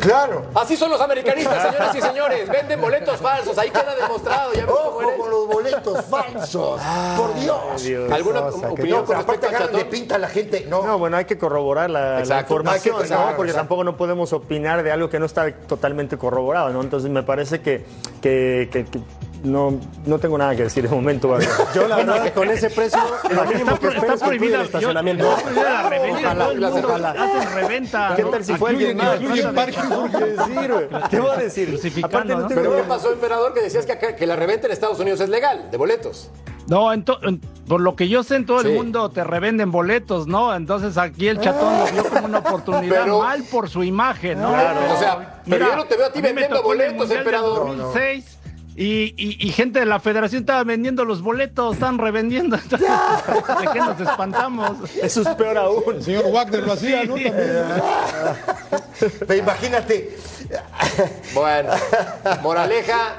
[0.00, 0.46] Claro.
[0.54, 2.48] Así son los americanistas, señores y señores.
[2.48, 3.56] Venden boletos falsos.
[3.56, 4.52] Ahí queda demostrado.
[4.52, 6.80] ¿Ya Ojo con los boletos falsos.
[7.16, 8.10] Por Dios.
[8.12, 9.84] ¿Alguna cosa, que opinión No, con respecto de chatón?
[9.88, 10.66] pinta a la gente.
[10.68, 13.20] No, No, bueno, hay que corroborar la, la información, Hay que- ¿no?
[13.36, 13.56] porque exacto.
[13.60, 16.82] tampoco no podemos opinar de algo que no está totalmente corroborado, ¿no?
[16.82, 17.86] Entonces me parece que,
[18.20, 19.00] que- que- que
[19.46, 21.28] no, no tengo nada que decir de momento.
[21.30, 21.50] Gabriel.
[21.74, 22.98] Yo la verdad con ese precio
[23.30, 25.30] lo mínimo que espero es que el estacionamiento.
[26.26, 28.12] Hacen reventa.
[28.16, 29.18] ¿Qué tal si fue alguien más?
[29.18, 29.26] ¿Qué
[31.20, 33.54] voy a decir, Aparte no tengo Pero ¿qué pasó, emperador?
[33.54, 36.30] Que decías que, acá- que la reventa en Estados Unidos es legal, de boletos.
[36.68, 38.68] No, en to- en- por lo que yo sé, en todo Sí.
[38.68, 40.54] el mundo te revenden boletos, ¿no?
[40.54, 44.50] Entonces aquí el chatón lo vio como una oportunidad Pero- mal por su imagen, ¿no?
[44.50, 47.66] O sea, pero yo no te veo a ti vendiendo boletos, emperador.
[47.76, 48.35] 2006,
[48.78, 52.56] Y, y- y gente de la federación estaba vendiendo los boletos, estaban revendiendo.
[52.62, 54.72] Entonces, ¿De qué nos espantamos?
[55.02, 55.82] Eso es peor aún.
[55.94, 57.14] El señor Wagner lo hacía, ¿no?
[57.14, 57.34] También.
[59.26, 60.16] Pero imagínate.
[61.34, 61.70] Bueno,
[62.42, 63.14] moraleja,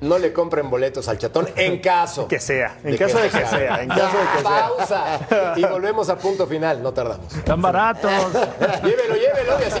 [0.00, 2.26] no le compren boletos al chatón en caso.
[2.26, 4.68] Que sea, en caso de que sea, en caso de que sea.
[4.68, 5.54] Pausa.
[5.56, 7.34] Y volvemos a punto final, no tardamos.
[7.36, 8.10] Están baratos.
[8.82, 9.58] llévelo, llévelo.
[9.60, 9.80] y así-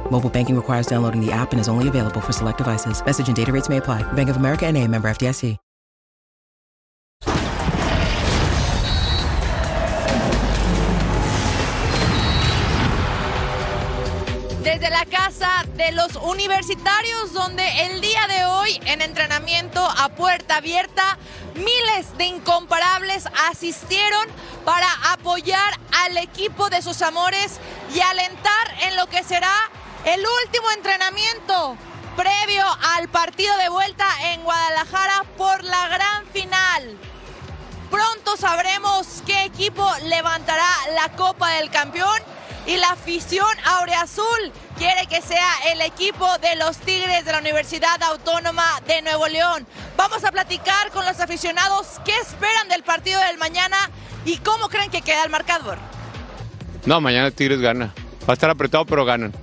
[0.11, 3.01] Mobile banking requires downloading the app and is only available for select devices.
[3.05, 4.03] Message and data rates may apply.
[4.11, 5.57] Bank of America and a member FDIC.
[14.63, 20.57] Desde la casa de los universitarios, donde el día de hoy en entrenamiento a puerta
[20.57, 21.17] abierta,
[21.55, 24.27] miles de incomparables asistieron
[24.63, 27.59] para apoyar al equipo de sus amores
[27.95, 29.49] y alentar en lo que será
[30.05, 31.77] el último entrenamiento
[32.15, 36.97] previo al partido de vuelta en Guadalajara por la gran final.
[37.89, 42.19] Pronto sabremos qué equipo levantará la Copa del Campeón
[42.65, 48.01] y la afición aureazul quiere que sea el equipo de los Tigres de la Universidad
[48.03, 49.67] Autónoma de Nuevo León.
[49.97, 53.77] Vamos a platicar con los aficionados qué esperan del partido del mañana
[54.25, 55.77] y cómo creen que queda el marcador.
[56.85, 57.93] No, mañana Tigres gana.
[58.27, 59.33] Va a estar apretado, pero ganan.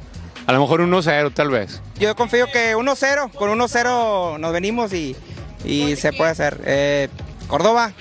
[0.49, 1.83] A lo mejor 1-0, tal vez.
[2.01, 5.15] Yo confío que 1-0, con 1-0 nos venimos y,
[5.63, 6.63] y se puede hacer.
[6.65, 7.11] Eh,
[7.49, 7.93] Córdoba,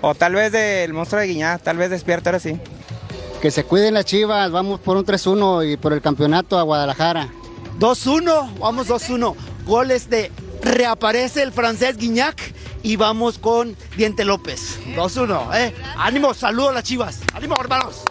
[0.00, 2.58] o tal vez del monstruo de Guiñá, tal vez despierta ahora sí.
[3.42, 7.28] Que se cuiden las chivas, vamos por un 3-1 y por el campeonato a Guadalajara.
[7.78, 9.34] 2-1, vamos 2-1.
[9.66, 12.40] Goles de reaparece el francés Guiñac
[12.82, 14.80] y vamos con Diente López.
[14.96, 15.74] 2-1, ¿eh?
[15.98, 17.20] Ánimo, saludos a las chivas.
[17.34, 18.04] Ánimo, hermanos.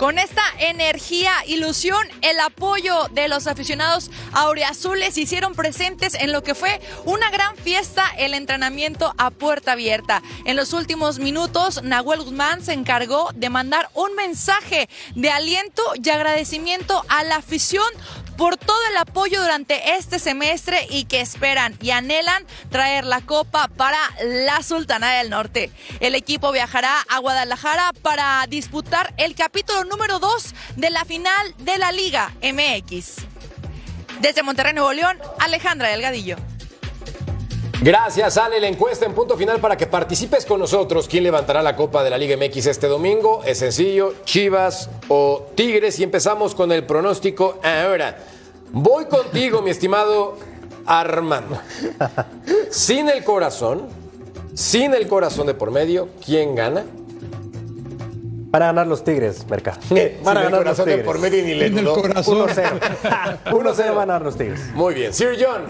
[0.00, 6.54] Con esta energía, ilusión, el apoyo de los aficionados aureazules hicieron presentes en lo que
[6.54, 10.22] fue una gran fiesta, el entrenamiento a puerta abierta.
[10.46, 16.08] En los últimos minutos, Nahuel Guzmán se encargó de mandar un mensaje de aliento y
[16.08, 17.84] agradecimiento a la afición
[18.40, 23.68] por todo el apoyo durante este semestre y que esperan y anhelan traer la copa
[23.68, 25.70] para la Sultana del Norte.
[26.00, 31.76] El equipo viajará a Guadalajara para disputar el capítulo número 2 de la final de
[31.76, 33.16] la Liga MX.
[34.22, 36.38] Desde Monterrey, Nuevo León, Alejandra Delgadillo.
[37.82, 38.60] Gracias, Ale.
[38.60, 41.08] La encuesta en punto final para que participes con nosotros.
[41.08, 43.42] ¿Quién levantará la Copa de la Liga MX este domingo?
[43.44, 45.98] Es sencillo, Chivas o Tigres.
[45.98, 48.18] Y empezamos con el pronóstico ahora.
[48.72, 50.36] Voy contigo, mi estimado
[50.84, 51.58] Armando.
[52.70, 53.88] Sin el corazón,
[54.54, 56.84] sin el corazón de por medio, ¿quién gana?
[58.52, 59.78] Van a ganar los Tigres, Merca.
[59.88, 61.06] Sin Van a el ganar los corazón de Tigres.
[61.06, 61.94] por medio ni le Sin el dudó.
[62.02, 62.38] corazón.
[62.48, 62.80] 1-0.
[63.44, 64.60] 1-0 van a ganar los Tigres.
[64.74, 65.14] Muy bien.
[65.14, 65.62] Sir John.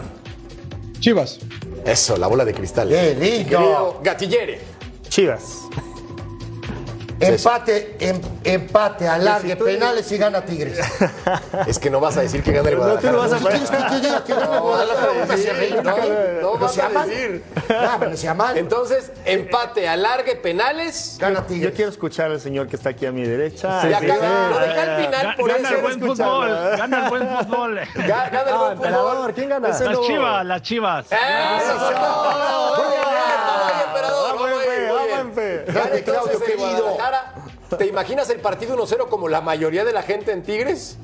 [0.99, 1.39] Chivas.
[1.85, 2.89] Eso, la bola de cristal.
[2.89, 4.01] ¡Qué lindo!
[4.03, 4.61] Gatillere.
[5.09, 5.69] Chivas.
[7.21, 10.79] Empate, em- empate, alargue, penales y gana Tigres.
[11.67, 13.13] Es que no vas a decir que gana el No, tú Guadalajara.
[13.13, 13.71] no vas a- ¿Quieres
[14.23, 15.13] que gana el Guadalajara?
[16.41, 17.43] No, vas a decir.
[17.69, 18.53] Ah.
[18.57, 21.17] Entonces, empate, alargue, penales.
[21.19, 21.75] Gana Yo Tigres.
[21.75, 23.83] quiero escuchar al señor que está aquí a mi derecha.
[23.83, 24.07] Sí, acá sí,
[24.51, 25.77] lo dejé al final por Gana eso.
[25.77, 27.79] el buen fútbol, gana el buen fútbol.
[27.81, 29.35] Ga- Gana el Ah, buen fútbol.
[29.35, 29.69] ¿quién gana?
[29.69, 30.01] Las no.
[30.07, 31.07] chivas, las chivas.
[31.07, 31.19] ¡Eso!
[31.21, 34.91] Muy bien, vamos ahí, emperador, vamos ahí, muy Vamos en fe, bien.
[34.95, 35.51] vamos en fe.
[35.57, 36.97] Gana Grande, Claudio, entonces querido.
[37.79, 40.97] ¿te imaginas el partido 1-0 como la mayoría de la gente en Tigres?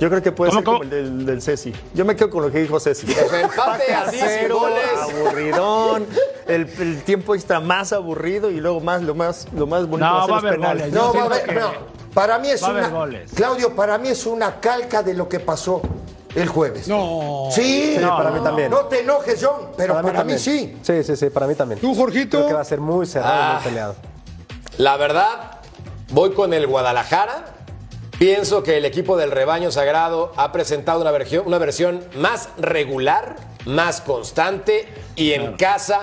[0.00, 0.78] Yo creo que puede ¿Cómo, ser cómo?
[0.78, 1.72] como el del, del Ceci.
[1.92, 3.06] Yo me quedo con lo que dijo Ceci.
[3.10, 4.84] Empate sin Cero, goles.
[5.02, 6.06] aburridón,
[6.46, 10.28] el, el tiempo extra más aburrido y luego más lo más lo más bonito No,
[10.28, 10.90] va a ser a los penales.
[10.90, 10.94] goles.
[10.94, 11.70] No, va a haber- que no,
[12.14, 12.88] para mí es va a una.
[12.90, 13.32] goles.
[13.34, 15.82] Claudio, para mí es una calca de lo que pasó
[16.34, 16.88] el jueves.
[16.88, 17.48] No.
[17.50, 18.70] Sí, Sí, para mí también.
[18.70, 20.76] No te enojes, John, pero para, mí, sí.
[20.82, 21.80] Sí, sí, sí, para mí también.
[21.80, 22.38] ¿Tú, Jorgito?
[22.38, 23.52] Creo que va a ser muy cerrado y Ah.
[23.54, 23.94] muy peleado.
[24.78, 25.60] La verdad,
[26.10, 27.46] voy con el Guadalajara.
[28.18, 33.36] Pienso que el equipo del rebaño sagrado ha presentado una versión, una versión más regular,
[33.64, 36.00] más constante y en casa,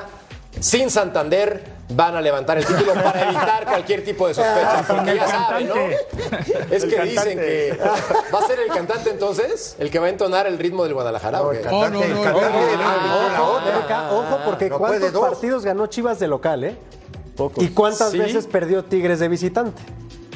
[0.62, 4.84] sin Santander, van a levantar el título para evitar cualquier tipo de sospecha.
[4.88, 5.76] Porque el ya saben, ¿no?
[6.72, 7.80] Es El que dicen que
[8.34, 11.40] va a ser el cantante entonces, el que va a entonar el ritmo del Guadalajara.
[11.40, 11.50] no.
[11.50, 14.12] cantante no, de la- otra.
[14.12, 15.30] Ojo, porque ¿cuántos dos.
[15.30, 16.76] partidos ganó Chivas de local, eh?
[17.36, 17.64] Pocos.
[17.64, 18.18] ¿Y cuántas Sí.
[18.18, 19.82] veces perdió Tigres de visitante?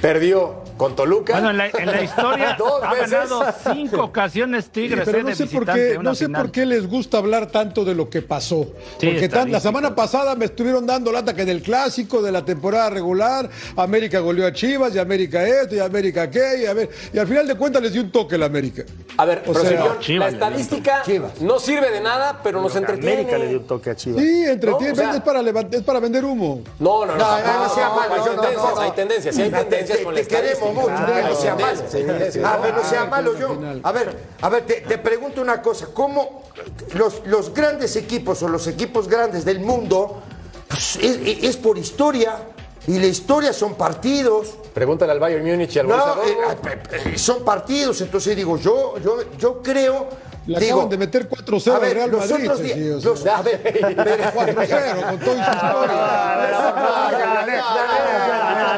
[0.02, 1.34] Perdió con Toluca.
[1.34, 3.12] Bueno, en la, en la historia Dos ha veces.
[3.12, 3.43] ganado
[3.74, 6.41] cinco ocasiones Tigres Pero eh, no de sé por qué, una no sé final.
[6.41, 8.66] por qué les gusta hablar tanto de lo que pasó.
[9.02, 12.89] Porque tan- la semana pasada me estuvieron dando lata que del clásico, de la temporada
[12.89, 17.18] regular, América goleó a Chivas, y América esto, y América qué, y, a ver, y
[17.20, 18.84] al final de cuentas les dio un toque la América.
[19.18, 21.04] A ver, O pero sea, señor, Chivas la estadística
[21.41, 23.14] no sirve de nada, pero nos entretiene.
[23.16, 24.24] América le dio un toque a Chivas.
[24.24, 26.62] Sí, entretiene, No, o sea- es, para levant- es para vender humo.
[26.80, 27.18] No, no, no.
[27.18, 29.88] No, no, no sea malo, Hay tendencias, hay tendencias.
[29.97, 31.81] Te- con queremos mucho, no sea malo.
[32.47, 33.57] A ver, no sea Ah, malo, yo.
[33.83, 35.87] A ver, a ver, te, te pregunto una cosa.
[35.93, 36.43] ¿Cómo
[36.93, 40.21] los, los grandes equipos o los equipos grandes del mundo
[40.67, 42.35] pues, es, es por historia?
[42.87, 44.55] Y la historia son partidos.
[44.73, 46.37] Pregúntale al Bayern Múnich y al No, eh,
[47.13, 50.07] eh, son partidos, entonces digo, yo, yo, yo creo.
[50.50, 52.50] Le digo, acaban de meter 4-0 a al Real los Madrid.
[52.52, 55.95] otros sí, días- los- a ver, pero- 4-0 con todo y su historia.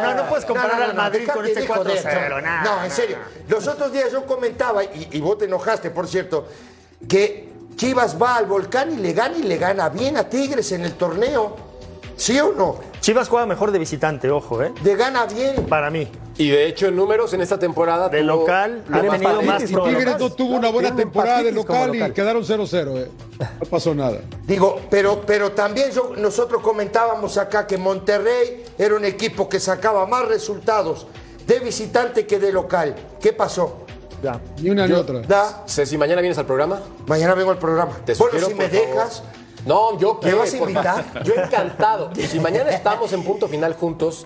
[0.04, 2.64] No, no, puedes comparar al Madrid con este de joder, 4-0.
[2.64, 3.18] No, en serio.
[3.48, 6.48] Los otros días yo comentaba, y, y vos te enojaste, por cierto,
[7.08, 10.84] que Chivas va al volcán y le gana y le gana bien a Tigres en
[10.86, 11.71] el torneo.
[12.22, 12.76] ¿Sí o no?
[13.00, 14.72] Chivas juega mejor de visitante, ojo, ¿eh?
[14.84, 15.66] De gana bien.
[15.66, 16.08] Para mí.
[16.38, 18.10] Y de hecho, en números en esta temporada.
[18.10, 21.96] De tuvo- local, ha tenido más Y Tigres no tuvo una buena temporada de local
[21.96, 22.96] y quedaron 0-0.
[23.00, 23.10] eh.
[23.40, 24.20] No pasó nada.
[24.46, 30.06] Digo, pero, pero también yo- nosotros comentábamos acá que Monterrey era un equipo que sacaba
[30.06, 31.08] más resultados
[31.48, 32.96] de visitante que de local.
[33.20, 33.78] ¿Qué pasó?
[34.22, 34.40] Ya.
[34.62, 35.22] Ni una ni otra.
[35.22, 36.82] Da, Ceci, ¿mañana vienes al programa?
[37.08, 37.94] mañana vengo al programa.
[38.06, 38.88] Te bueno, sugiero, si me favor.
[38.96, 39.24] dejas.
[39.66, 41.05] No, yo ¿Me qué, vas a invitar?
[41.24, 42.09] Yo encantado.
[42.16, 44.26] Si mañana estamos en punto final juntos,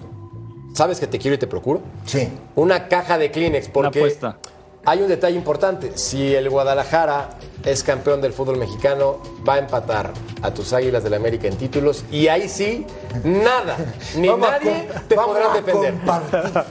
[0.73, 1.81] ¿sabes que te quiero y te procuro?
[2.05, 2.29] Sí.
[2.55, 4.37] Una caja de Kleenex, porque apuesta.
[4.85, 5.97] hay un detalle importante.
[5.97, 7.31] Si el Guadalajara
[7.65, 9.17] es campeón del fútbol mexicano,
[9.47, 10.11] va a empatar
[10.41, 12.85] a tus Águilas del América en títulos y ahí sí,
[13.25, 13.75] nada,
[14.15, 15.93] ni Vamos nadie te vamos podrá a defender.
[15.95, 16.63] compartir.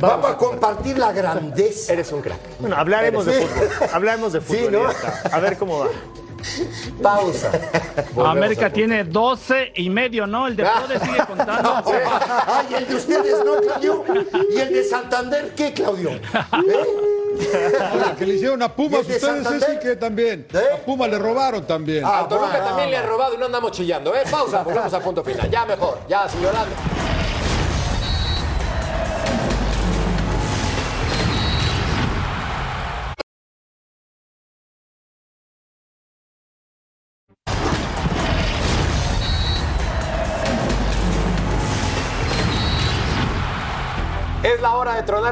[0.00, 1.92] Vamos a compartir la grandeza.
[1.92, 2.40] Eres un crack.
[2.58, 3.46] Bueno, hablaremos de Sí.
[3.46, 3.88] fútbol.
[3.92, 4.72] Hablaremos de Sí, fútbol.
[4.72, 4.82] ¿no?
[4.84, 5.36] ya está.
[5.36, 5.86] A ver cómo va.
[7.02, 7.50] Pausa.
[8.14, 10.46] Volvemos América tiene 12 y medio, ¿no?
[10.46, 11.82] El de Prode sigue contando.
[12.46, 14.04] Ay, el de ustedes no, Claudio.
[14.54, 16.10] ¿Y el de Santander qué, Claudio?
[16.10, 16.20] ¿Eh?
[17.92, 19.70] Ahora, que le hicieron a ¿Y Pumas ustedes, Santander?
[19.70, 20.46] sí que también.
[20.52, 20.58] ¿Eh?
[20.74, 22.04] A Pumas le robaron también.
[22.04, 23.16] Ah, Al Toluca también le han bueno.
[23.16, 24.22] robado y no andamos chillando, ¿eh?
[24.30, 25.48] Pausa, volvemos a punto final.
[25.50, 26.42] Ya mejor, ya, sin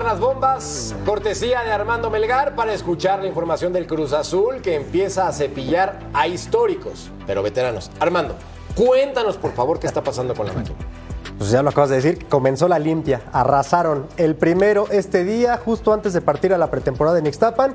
[0.05, 0.95] las bombas.
[1.05, 6.01] Cortesía de Armando Melgar para escuchar la información del Cruz Azul que empieza a cepillar
[6.13, 7.91] a históricos, pero veteranos.
[8.01, 8.35] Armando,
[8.75, 10.77] cuéntanos por favor qué está pasando con la máquina.
[11.39, 14.07] Pues ya lo acabas de decir, comenzó la limpia, arrasaron.
[14.17, 17.75] El primero este día, justo antes de partir a la pretemporada en Ixtapan,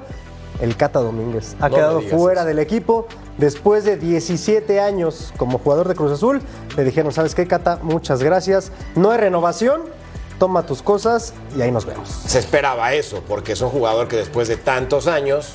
[0.61, 1.55] el Cata Domínguez.
[1.61, 2.47] Ha No quedado fuera eso.
[2.47, 3.07] del equipo.
[3.37, 6.41] Después de 17 años como jugador de Cruz Azul,
[6.77, 7.79] le dijeron, ¿sabes qué, Cata?
[7.81, 8.71] Muchas gracias.
[8.95, 9.81] No hay renovación,
[10.43, 12.09] toma tus cosas y ahí nos vemos.
[12.09, 15.53] Se esperaba eso, porque es un jugador que después de tantos años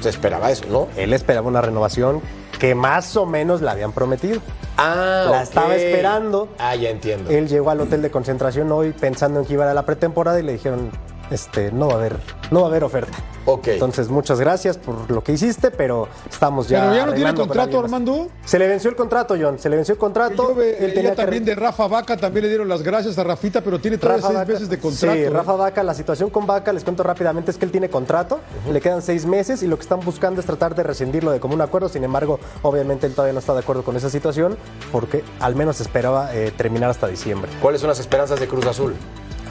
[0.00, 0.88] se esperaba eso, ¿no?
[0.96, 2.20] Él esperaba una renovación
[2.58, 4.40] que más o menos la habían prometido.
[4.76, 6.48] Ah, La estaba esperando.
[6.58, 7.30] Ah, ya entiendo.
[7.30, 10.42] Él llegó al hotel de concentración hoy pensando en que iba a la pretemporada y
[10.42, 10.90] le dijeron,
[11.30, 12.16] este, no va a haber,
[12.50, 13.16] no va a haber oferta.
[13.48, 13.68] Ok.
[13.68, 16.82] Entonces, muchas gracias por lo que hiciste, pero estamos ya.
[16.82, 17.78] Pero ya no tiene contrato.
[17.78, 18.28] Armando.
[18.44, 19.58] Se le venció el contrato, John.
[19.60, 20.48] Se le venció el contrato.
[20.48, 23.24] Yo ve- Él tenía que también de Rafa Vaca también le dieron las gracias a
[23.24, 25.14] Rafita, pero tiene todavía Rafa seis Vaca- meses de contrato.
[25.14, 25.30] Sí, ¿eh?
[25.30, 28.40] Rafa Vaca, la situación con Vaca, les cuento rápidamente, es que él tiene contrato,
[28.72, 31.60] le quedan seis meses y lo que están buscando es tratar de rescindirlo de común
[31.60, 31.88] acuerdo.
[31.88, 34.56] Sin embargo, obviamente él todavía no está de acuerdo con esa situación
[34.90, 37.48] porque al menos esperaba eh, terminar hasta diciembre.
[37.62, 38.94] ¿Cuáles son las esperanzas de Cruz Azul?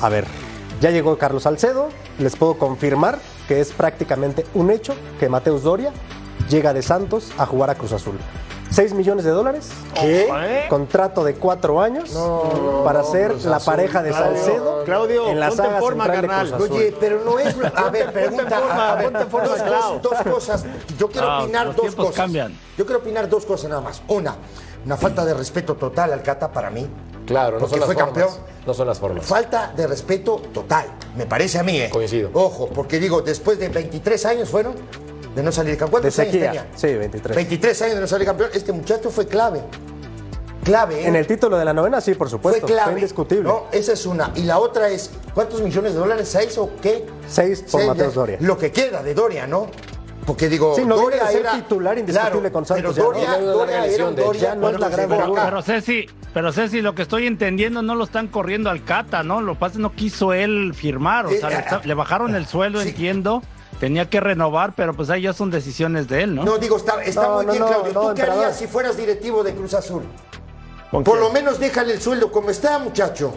[0.01, 0.25] A ver,
[0.81, 5.91] ya llegó Carlos Salcedo, les puedo confirmar que es prácticamente un hecho que Mateus Doria
[6.49, 8.17] llega de Santos a jugar a Cruz Azul.
[8.71, 9.69] 6 millones de dólares.
[9.93, 10.65] ¿Qué?
[10.69, 12.11] Contrato de cuatro años
[12.83, 16.27] para ser la pareja de Claudio, Salcedo Claudio, en la ponte en forma, central de
[16.27, 16.47] carnal.
[16.51, 16.77] Cruz Azul.
[16.77, 17.55] Oye, pero no es.
[17.75, 18.59] A ver, pregunta.
[18.59, 20.65] forma, a ver, ponte en forma, dos, dos cosas.
[20.97, 22.15] Yo quiero Ah, opinar los dos cosas.
[22.15, 22.57] cambian.
[22.77, 24.01] Yo quiero opinar dos cosas nada más.
[24.09, 24.35] Una,
[24.83, 26.85] una falta de respeto total al Cata para mí.
[27.25, 28.23] Claro, no Porque son las fue formas.
[28.25, 28.45] campeón.
[28.65, 29.25] No son las formas.
[29.25, 31.89] Falta de respeto total, me parece a mí, ¿eh?
[31.89, 32.29] Coincido.
[32.33, 34.75] Ojo, porque digo, después de 23 años fueron
[35.35, 36.01] de no salir campeón.
[36.03, 36.67] De ¿Cuántos años tenía?
[36.75, 37.35] Sí, 23.
[37.35, 38.49] 23 años de no salir campeón.
[38.53, 39.61] Este muchacho fue clave.
[40.63, 41.07] Clave, ¿eh?
[41.07, 42.65] En el título de la novena, sí, por fue supuesto.
[42.65, 42.93] clave.
[42.93, 43.43] indiscutible.
[43.43, 44.31] No, esa es una.
[44.35, 46.27] Y la otra es, ¿cuántos millones de dólares?
[46.27, 47.05] ¿Seis o qué?
[47.27, 48.19] Seis por Seis, Mateus ya.
[48.19, 48.37] Doria.
[48.41, 49.67] Lo que queda de Doria, ¿no?
[50.25, 53.45] Porque digo, Sí, no Doria ser era titular indiscutible con Santos, Pero Doria, ¿no?
[53.45, 56.81] Doria era un de- Doria ya no es la gran Pero, pero Ceci, pero Ceci,
[56.81, 59.39] lo que estoy entendiendo no lo están corriendo al Cata, ¿no?
[59.41, 62.47] Lo que pasa no quiso él firmar, o Eh, sea, le, ah, le bajaron el
[62.47, 62.89] sueldo, sí.
[62.89, 63.43] entiendo.
[63.79, 66.43] Tenía que renovar, pero pues ahí ya son decisiones de él, ¿no?
[66.45, 67.93] No, digo, está, está No, muy no, bien, Claudio.
[67.93, 70.03] no, ¿Tú qué harías si fueras directivo de Cruz Azul?
[70.89, 73.33] ¿Con Por lo menos déjale el sueldo como está, muchacho.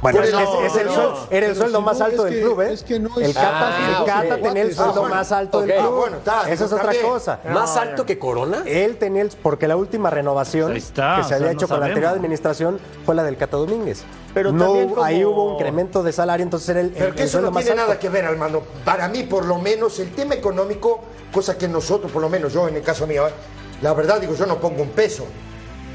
[0.00, 2.24] Bueno, es, el- es- es el no, sueldo- era el sueldo si más no, alto
[2.24, 2.72] del que- club, ¿eh?
[2.72, 4.04] es que no el es- Cata, Ah, el.
[4.06, 5.14] Cata tenía el Ah, sueldo bueno.
[5.16, 5.82] más alto del club.
[5.84, 7.02] Ah, bueno, está, Esa es otra bien.
[7.06, 7.40] cosa.
[7.52, 8.62] ¿Más alto que Corona?
[8.64, 11.68] Él tenía el, porque la última renovación está, que o se sea, había no hecho
[11.68, 14.04] con la anterior administración fue la del Cata Domínguez.
[14.34, 17.28] Pero no, ahí hubo un incremento de salario, entonces era el, Pero el- que el
[17.28, 17.82] eso no tiene alto.
[17.82, 18.62] nada que ver, Armando.
[18.84, 21.00] Para mí, por lo menos, el tema económico,
[21.32, 23.24] cosa que nosotros, por lo menos yo en el caso mío,
[23.82, 25.24] la verdad digo, yo no pongo un peso.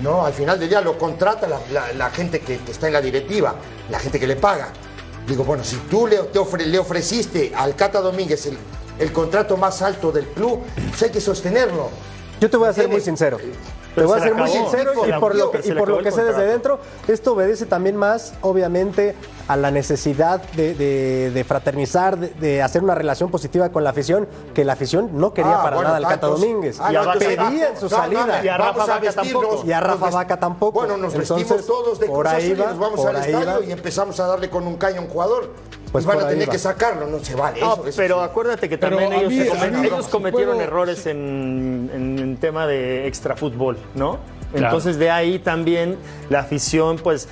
[0.01, 2.93] No, al final del día lo contrata la, la- la gente que, que está en
[2.93, 3.55] la directiva,
[3.89, 4.69] la gente que le paga.
[5.27, 8.57] Digo, bueno, si tú le, te ofre- le ofreciste al Cata Domínguez el,
[8.99, 11.89] el contrato más alto del club, pues hay que sostenerlo.
[12.41, 13.37] Yo te voy a ser muy sincero.
[13.93, 15.87] Te Pero voy a se ser muy sincero y por lo que, se y por
[15.87, 19.15] lo que sé desde dentro, esto obedece también más, obviamente,
[19.47, 23.91] a la necesidad de, de- de fraternizar, de, de hacer una relación positiva con la
[23.91, 26.77] afición, que la afición no quería Ah, para bueno, nada al Cata Domínguez.
[26.81, 27.03] Ah, y no,
[27.79, 28.25] su no, salida.
[28.39, 29.63] no, Y a Rafa Vaca tampoco.
[29.65, 30.79] Y a Rafa nos vest- Vaca tampoco.
[30.79, 33.15] Bueno, nos Entonces, vestimos todos de por ahí Azul y va, nos vamos por al
[33.17, 33.65] ahí estadio va.
[33.65, 35.51] y empezamos a darle con un caño a un jugador.
[35.91, 36.51] Pues y van a tener va.
[36.51, 37.61] que sacarlo, no se vale.
[37.61, 38.25] No, eso- eso pero sí.
[38.25, 41.91] acuérdate que también ellos, mí- se cometieron errores en,
[42.33, 44.19] en, tema de extra fútbol, ¿no?
[44.51, 44.67] Claro.
[44.67, 45.97] Entonces de ahí también
[46.29, 47.27] la afición, pues,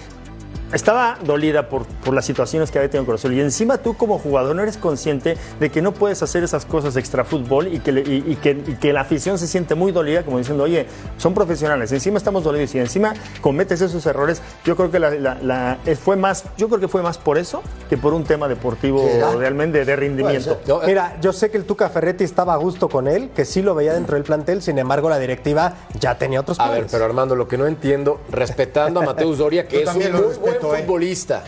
[0.74, 3.34] estaba dolida por, por las situaciones que había tenido Cruz Azul.
[3.34, 6.96] Y encima tú como jugador no eres consciente de que no puedes hacer esas cosas
[6.96, 9.92] extra fútbol y que, le- y, y que, y que la afición se siente muy
[9.92, 10.86] dolida como diciendo, oye,
[11.18, 14.42] son profesionales, encima estamos dolidos y encima cometes esos errores.
[14.66, 17.62] Yo creo que la, la- la- fue más, yo creo que fue más por eso
[17.90, 19.32] que por un tema deportivo ¿Será?
[19.36, 20.60] realmente de, de rendimiento.
[20.68, 23.62] Eh, Mira, yo sé que el Tuca Ferretti estaba a gusto con él, que sí
[23.62, 26.92] lo veía dentro del plantel, sin embargo la directiva ya tenía otros A ver, planes.
[26.92, 30.61] pero Armando, lo que no entiendo, respetando a Mateus Doria, que es un muy respeto,
[30.62, 30.84] buen ¿eh?
[30.84, 31.44] futbolista.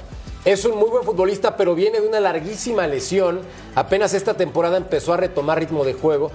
[0.46, 3.42] Es un muy buen futbolista, pero viene de una larguísima lesión.
[3.76, 6.32] Apenas esta temporada empezó a retomar ritmo de juego.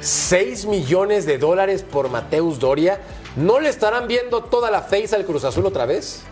[0.00, 3.00] 6 millones de dólares por Mateus Doria.
[3.36, 6.22] ¿No le estarán viendo toda la face al Cruz Azul otra vez?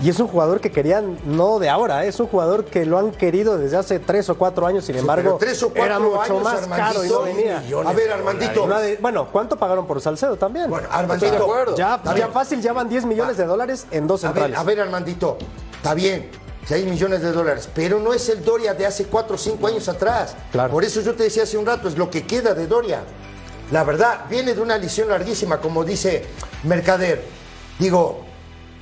[0.00, 2.08] Y es un jugador que querían, no de ahora, ¿eh?
[2.08, 5.22] es un jugador que lo han querido desde hace tres o cuatro años, sin embargo,
[5.24, 7.60] pero tres o cuatro era mucho años, más caro y no venía.
[7.60, 8.68] millones A ver, Armandito.
[9.00, 10.70] Bueno, ¿cuánto pagaron por Salcedo también?
[10.70, 11.74] Bueno, Armandito.
[11.76, 14.58] Ya, ya fácil, ya van 10 millones de dólares en dos A ver, centrales.
[14.58, 15.36] a ver, Armandito,
[15.76, 16.30] está bien,
[16.68, 19.88] 6 millones de dólares, pero no es el Doria de hace 4 o 5 años
[19.88, 20.36] atrás.
[20.52, 20.70] Claro.
[20.70, 23.00] Por eso yo te decía hace un rato, es lo que queda de Doria.
[23.72, 26.24] La verdad, viene de una lesión larguísima, como dice
[26.62, 27.22] Mercader.
[27.80, 28.27] Digo,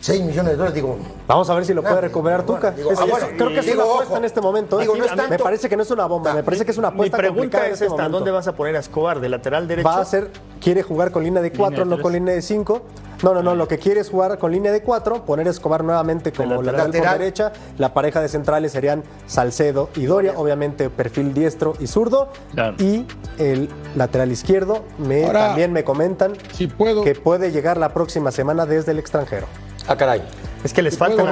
[0.01, 0.97] 6 millones de dólares, digo.
[1.27, 2.71] Vamos a ver si lo puede recuperar bueno, Tuca.
[2.71, 4.17] digo, Es- ah, es- bueno, creo que es digo, una apuesta ojo.
[4.19, 4.79] en este momento.
[4.79, 4.83] ¿eh?
[4.83, 6.91] Digo, no es Me parece que no es una bomba, me parece que es una
[6.91, 8.19] Mi apuesta pregunta complicada en es este esta, momento.
[8.19, 9.21] ¿dónde vas a poner a Escobar?
[9.21, 9.89] ¿De lateral derecho?
[9.89, 10.31] Va a ser,
[10.61, 12.83] quiere jugar con línea de 4, no con línea de 5.
[13.23, 15.83] No, no, no, lo que quiere es jugar con línea de 4, poner a Escobar
[15.83, 16.89] nuevamente como lateral.
[16.89, 17.53] lateral, por derecha.
[17.79, 22.29] La pareja de centrales serían Salcedo y Doria, obviamente perfil diestro y zurdo.
[22.53, 22.77] Claro.
[22.79, 23.07] Y
[23.39, 27.03] el lateral izquierdo, me, Ahora, también me comentan Si puedo.
[27.03, 29.47] que puede llegar la próxima semana desde el extranjero.
[29.89, 30.21] Ah, caray.
[30.65, 31.23] Es que les falta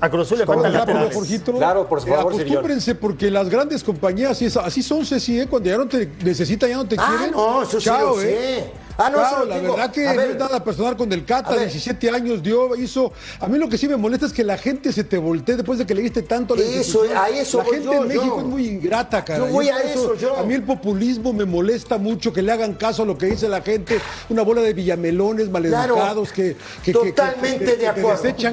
[0.00, 1.14] A Cruz Azul le faltan laterales.
[1.14, 1.52] Jorgito.
[1.52, 2.32] Claro, por favor.
[2.32, 5.46] Acostúmbrense porque las grandes compañías, así son, Ceci, ¿eh?
[5.48, 7.32] cuando ya no te necesitan, ya no te Ah, quieren.
[7.32, 8.24] no, eso sí Chao, lo ¿eh?
[8.24, 8.82] sé.
[8.98, 11.10] Ah, no, Claro, eso la digo, verdad que a no ver, es nada personal con
[11.10, 11.60] el Cata, a ver.
[11.62, 13.10] 17 años dio, hizo.
[13.40, 15.78] A mí lo que sí me molesta es que la gente se te voltee después
[15.78, 18.08] de que le diste tanto a la Eso, a eso La voy gente yo, en
[18.08, 18.40] México yo.
[18.40, 19.46] es muy ingrata, cara.
[19.46, 20.36] Yo voy a eso, yo.
[20.36, 23.48] A mí el populismo me molesta mucho, que le hagan caso a lo que dice
[23.48, 23.98] la gente.
[24.28, 28.08] Una bola de villamelones maleducados que, que- que- que- Totalmente que- de que te acuerdo.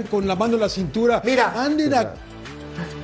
[0.09, 1.21] Con la mano en la cintura.
[1.23, 2.13] Mira, anden a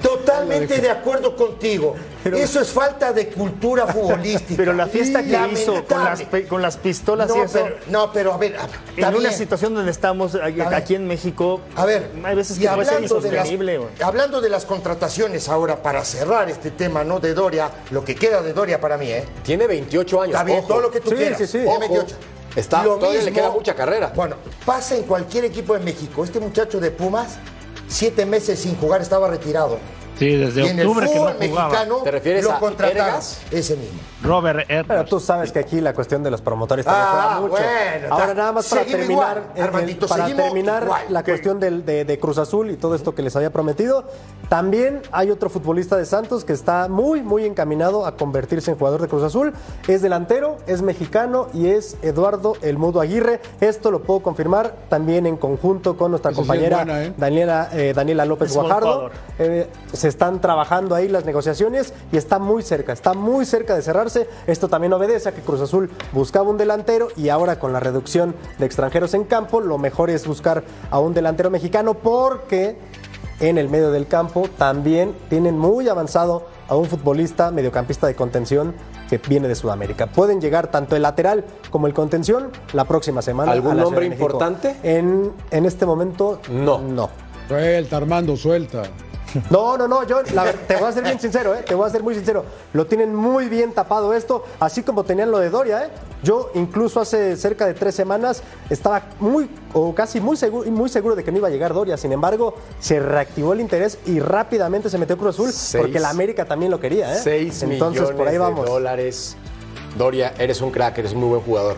[0.02, 1.96] Totalmente de acuerdo contigo.
[2.24, 4.56] Eso es falta de cultura futbolística.
[4.56, 5.62] Pero la fiesta que Lamentable.
[5.62, 8.56] hizo con las, pe- con las pistolas No, y eso, pero, no, pero a ver,
[8.56, 8.68] a-
[9.10, 13.32] en una situación donde estamos aquí en México, A ver, hay veces que hablando de,
[13.32, 13.50] las,
[14.02, 17.20] hablando de las contrataciones ahora, para cerrar este tema, ¿no?
[17.20, 19.26] De Doria, lo que queda de Doria para mí, ¿eh?
[19.44, 20.34] Tiene 28 años.
[20.36, 20.68] Está bien, ojo.
[20.68, 21.38] todo lo que tú Sí, quieras.
[21.40, 21.52] sí, sí.
[21.60, 21.80] Tiene Ojo.
[21.80, 22.16] 28.
[22.56, 24.14] Está- Lo todavía le mismo- queda mucha carrera.
[24.16, 26.24] Bueno, pasa en cualquier equipo de México.
[26.24, 27.38] Este muchacho de Pumas,
[27.88, 29.78] siete meses sin jugar, estaba retirado.
[30.18, 31.70] Sí, desde y en el octubre que no fútbol jugaba.
[31.70, 33.08] mexicano ¿Te refieres lo a contrataron.
[33.08, 33.42] Ergas?
[33.52, 34.00] Ese mismo.
[34.24, 35.10] Robert Pero Edwards.
[35.10, 37.52] tú sabes que aquí la cuestión de los promotores también Ah, juega mucho.
[37.52, 41.02] bueno, Ahora nada más para terminar, igual, Armandito, para terminar igual.
[41.10, 44.06] la cuestión del- de, de Cruz Azul y todo esto que les había prometido,
[44.50, 49.02] también hay otro futbolista de Santos que está muy muy encaminado a convertirse en jugador
[49.02, 49.54] de Cruz Azul.
[49.88, 53.42] Es delantero, es mexicano y es Eduardo El Mudo Aguirre.
[53.62, 57.14] Esto lo puedo confirmar también en conjunto con nuestra sí compañera buena, ¿eh?
[57.18, 59.10] Daniela, eh, Daniela López Es Guajardo.
[59.38, 59.68] Eh,
[60.06, 64.30] se están trabajando ahí las negociaciones y está muy cerca, está muy cerca de cerrarse.
[64.46, 68.36] Esto también obedece a que Cruz Azul buscaba un delantero y ahora con la reducción
[68.60, 72.78] de extranjeros en campo, lo mejor es buscar a un delantero mexicano porque
[73.40, 78.76] en el medio del campo también tienen muy avanzado a un futbolista mediocampista de contención
[79.10, 80.06] que viene de Sudamérica.
[80.06, 83.54] Pueden llegar tanto el lateral como el contención la próxima semana.
[83.54, 84.76] ¿Algún nombre importante?
[84.84, 86.78] En, en este momento, No.
[86.78, 87.10] No.
[87.48, 88.84] Suelta, Armando, suelta.
[89.50, 91.64] No, no, no, yo la te voy a ser bien sincero, ¿eh?
[91.68, 92.46] te voy a ser muy sincero.
[92.74, 95.86] Lo tienen muy bien tapado esto, así como tenían lo de Doria.
[95.86, 95.90] ¿eh?
[96.24, 101.16] Yo incluso hace cerca de tres semanas estaba muy o casi muy seguro, muy seguro
[101.16, 101.98] de que no iba a llegar Doria.
[101.98, 106.10] Sin embargo, se reactivó el interés y rápidamente se metió Cruz Azul Seis- porque la
[106.10, 107.14] América también lo quería.
[107.16, 107.20] ¿eh?
[107.22, 108.66] 6 Entonces millones por ahí vamos.
[108.66, 109.36] de dólares.
[109.98, 111.78] Doria, eres un crack, eres un muy buen jugador.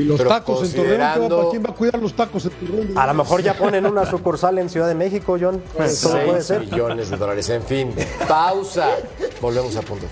[0.00, 2.44] Y los Pero tacos en Torreón, ¿qué va- considerando- ¿quién va a cuidar los tacos
[2.46, 2.98] en Torreón?
[2.98, 5.62] A lo mejor ya ponen una sucursal en Ciudad de México, John.
[5.76, 6.60] Pues Todo puede 6 ser.
[6.60, 7.48] millones de dólares.
[7.50, 7.94] En fin,
[8.26, 8.88] pausa.
[9.40, 10.06] Volvemos a punto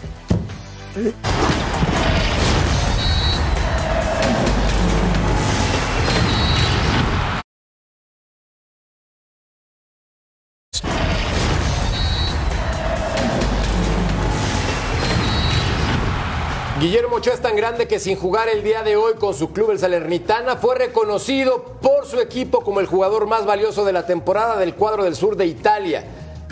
[17.19, 19.81] Ochoa es tan grande que sin jugar el día de hoy con su club el
[19.81, 24.77] Salernitana fue reconocido por su equipo como el jugador más valioso de la temporada del
[24.77, 26.05] cuadro del sur de Italia.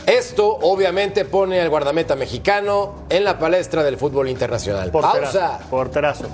[0.06, 4.90] Esto obviamente pone al guardameta mexicano en la palestra del fútbol internacional.
[4.90, 5.58] Porterazo, Pausa.
[5.70, 6.24] Porterazo.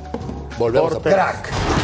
[0.59, 1.43] Volvemos a Porterazo.
[1.43, 1.82] Crack.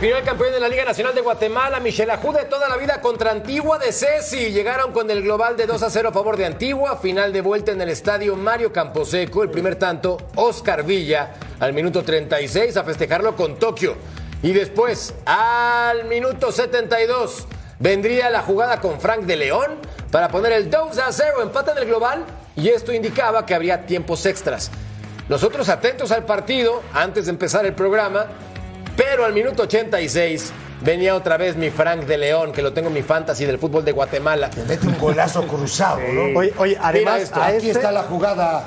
[0.00, 3.80] Definió campeón de la Liga Nacional de Guatemala, Michel Ajú toda la vida contra Antigua
[3.80, 4.52] de Ceci.
[4.52, 6.98] Llegaron con el global de 2 a 0 a favor de Antigua.
[6.98, 9.42] Final de vuelta en el estadio Mario Camposeco.
[9.42, 13.96] El primer tanto, Oscar Villa, al minuto 36 a festejarlo con Tokio.
[14.40, 17.48] Y después, al minuto 72,
[17.80, 19.78] vendría la jugada con Frank de León
[20.12, 22.24] para poner el 2 a 0 empate en el global.
[22.54, 24.70] Y esto indicaba que habría tiempos extras.
[25.28, 28.28] Nosotros atentos al partido antes de empezar el programa,
[28.98, 32.94] pero al minuto 86 venía otra vez mi Frank de León, que lo tengo en
[32.94, 34.50] mi fantasy del fútbol de Guatemala.
[34.68, 36.36] Mete un golazo cruzado, ¿no?
[36.38, 38.64] Oye, oye, además, esto, Aquí este- está la jugada.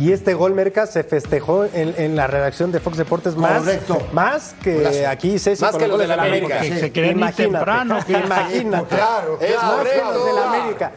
[0.00, 4.08] Y este gol Merca se festejó en, en la redacción de Fox Deportes más, Correcto.
[4.12, 6.60] más que aquí Ceci Más que los de la América.
[6.60, 7.98] Que se Imagínate, temprano.
[8.08, 8.96] Imagínate.
[8.96, 10.92] Claro, Es claro, Más que los de la América.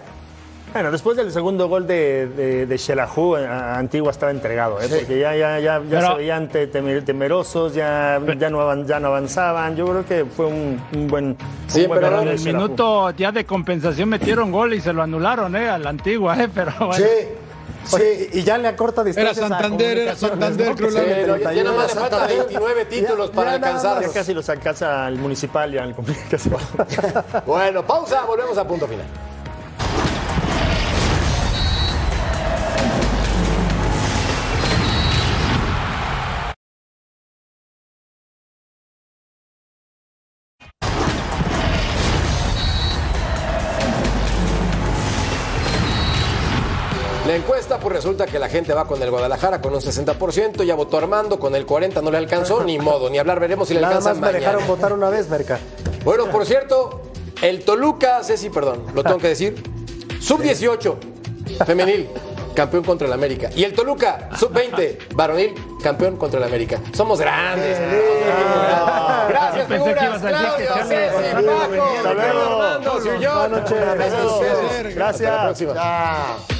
[0.76, 4.88] Bueno, después del segundo gol de, de, de Xelajú, a- Antigua estaba entregado, ¿eh?
[4.90, 8.86] porque ya, ya, ya, ya Pero- se veían te- temer- temerosos, ya, ya, no avan-
[8.86, 9.78] ya no avanzaban.
[9.78, 11.38] Yo creo que fue un, un buen.
[11.68, 15.02] Sí, un buen pero En el minuto ya de compensación metieron gol y se lo
[15.02, 15.70] anularon, ¿eh?
[15.70, 16.50] A la antigua, ¿eh?
[16.54, 16.94] Pero bueno.
[16.94, 17.06] Sí,
[17.86, 18.30] sí.
[18.34, 19.32] y ya le acorta distancia.
[19.46, 20.98] Era Santander, era Santander, creo Sí,
[21.42, 24.08] ya, ya nada más le faltan 29 títulos Ya- para alcanzarlos.
[24.08, 25.96] Ya casi los alcanza al municipal y al
[26.30, 26.50] casi.
[27.46, 29.06] Bueno, pausa, volvemos a punto final.
[48.16, 51.54] Resulta que la gente va con el Guadalajara con un 60%, ya votó Armando, con
[51.54, 54.18] el 40% no le alcanzó, ni modo, ni hablar, veremos si le Nada alcanza más
[54.20, 54.40] me mañana.
[54.40, 55.60] dejaron votar una vez, Merca.
[56.06, 57.02] Bueno, por cierto,
[57.42, 59.62] el Toluca, Ceci, perdón, lo tengo que decir,
[60.22, 60.96] sub-18,
[61.66, 62.08] femenil,
[62.56, 63.50] campeón contra el América.
[63.54, 65.54] Y el Toluca, sub-20, varonil,
[65.84, 66.80] campeón contra el América.
[66.94, 67.78] Somos grandes.
[69.28, 70.22] Gracias, figuras.
[70.22, 73.40] Claudio, Ceci, Paco, Armando, Suyón.
[73.40, 73.78] Buenas noches.
[73.94, 74.96] Gracias a ustedes.
[74.96, 76.55] Gracias.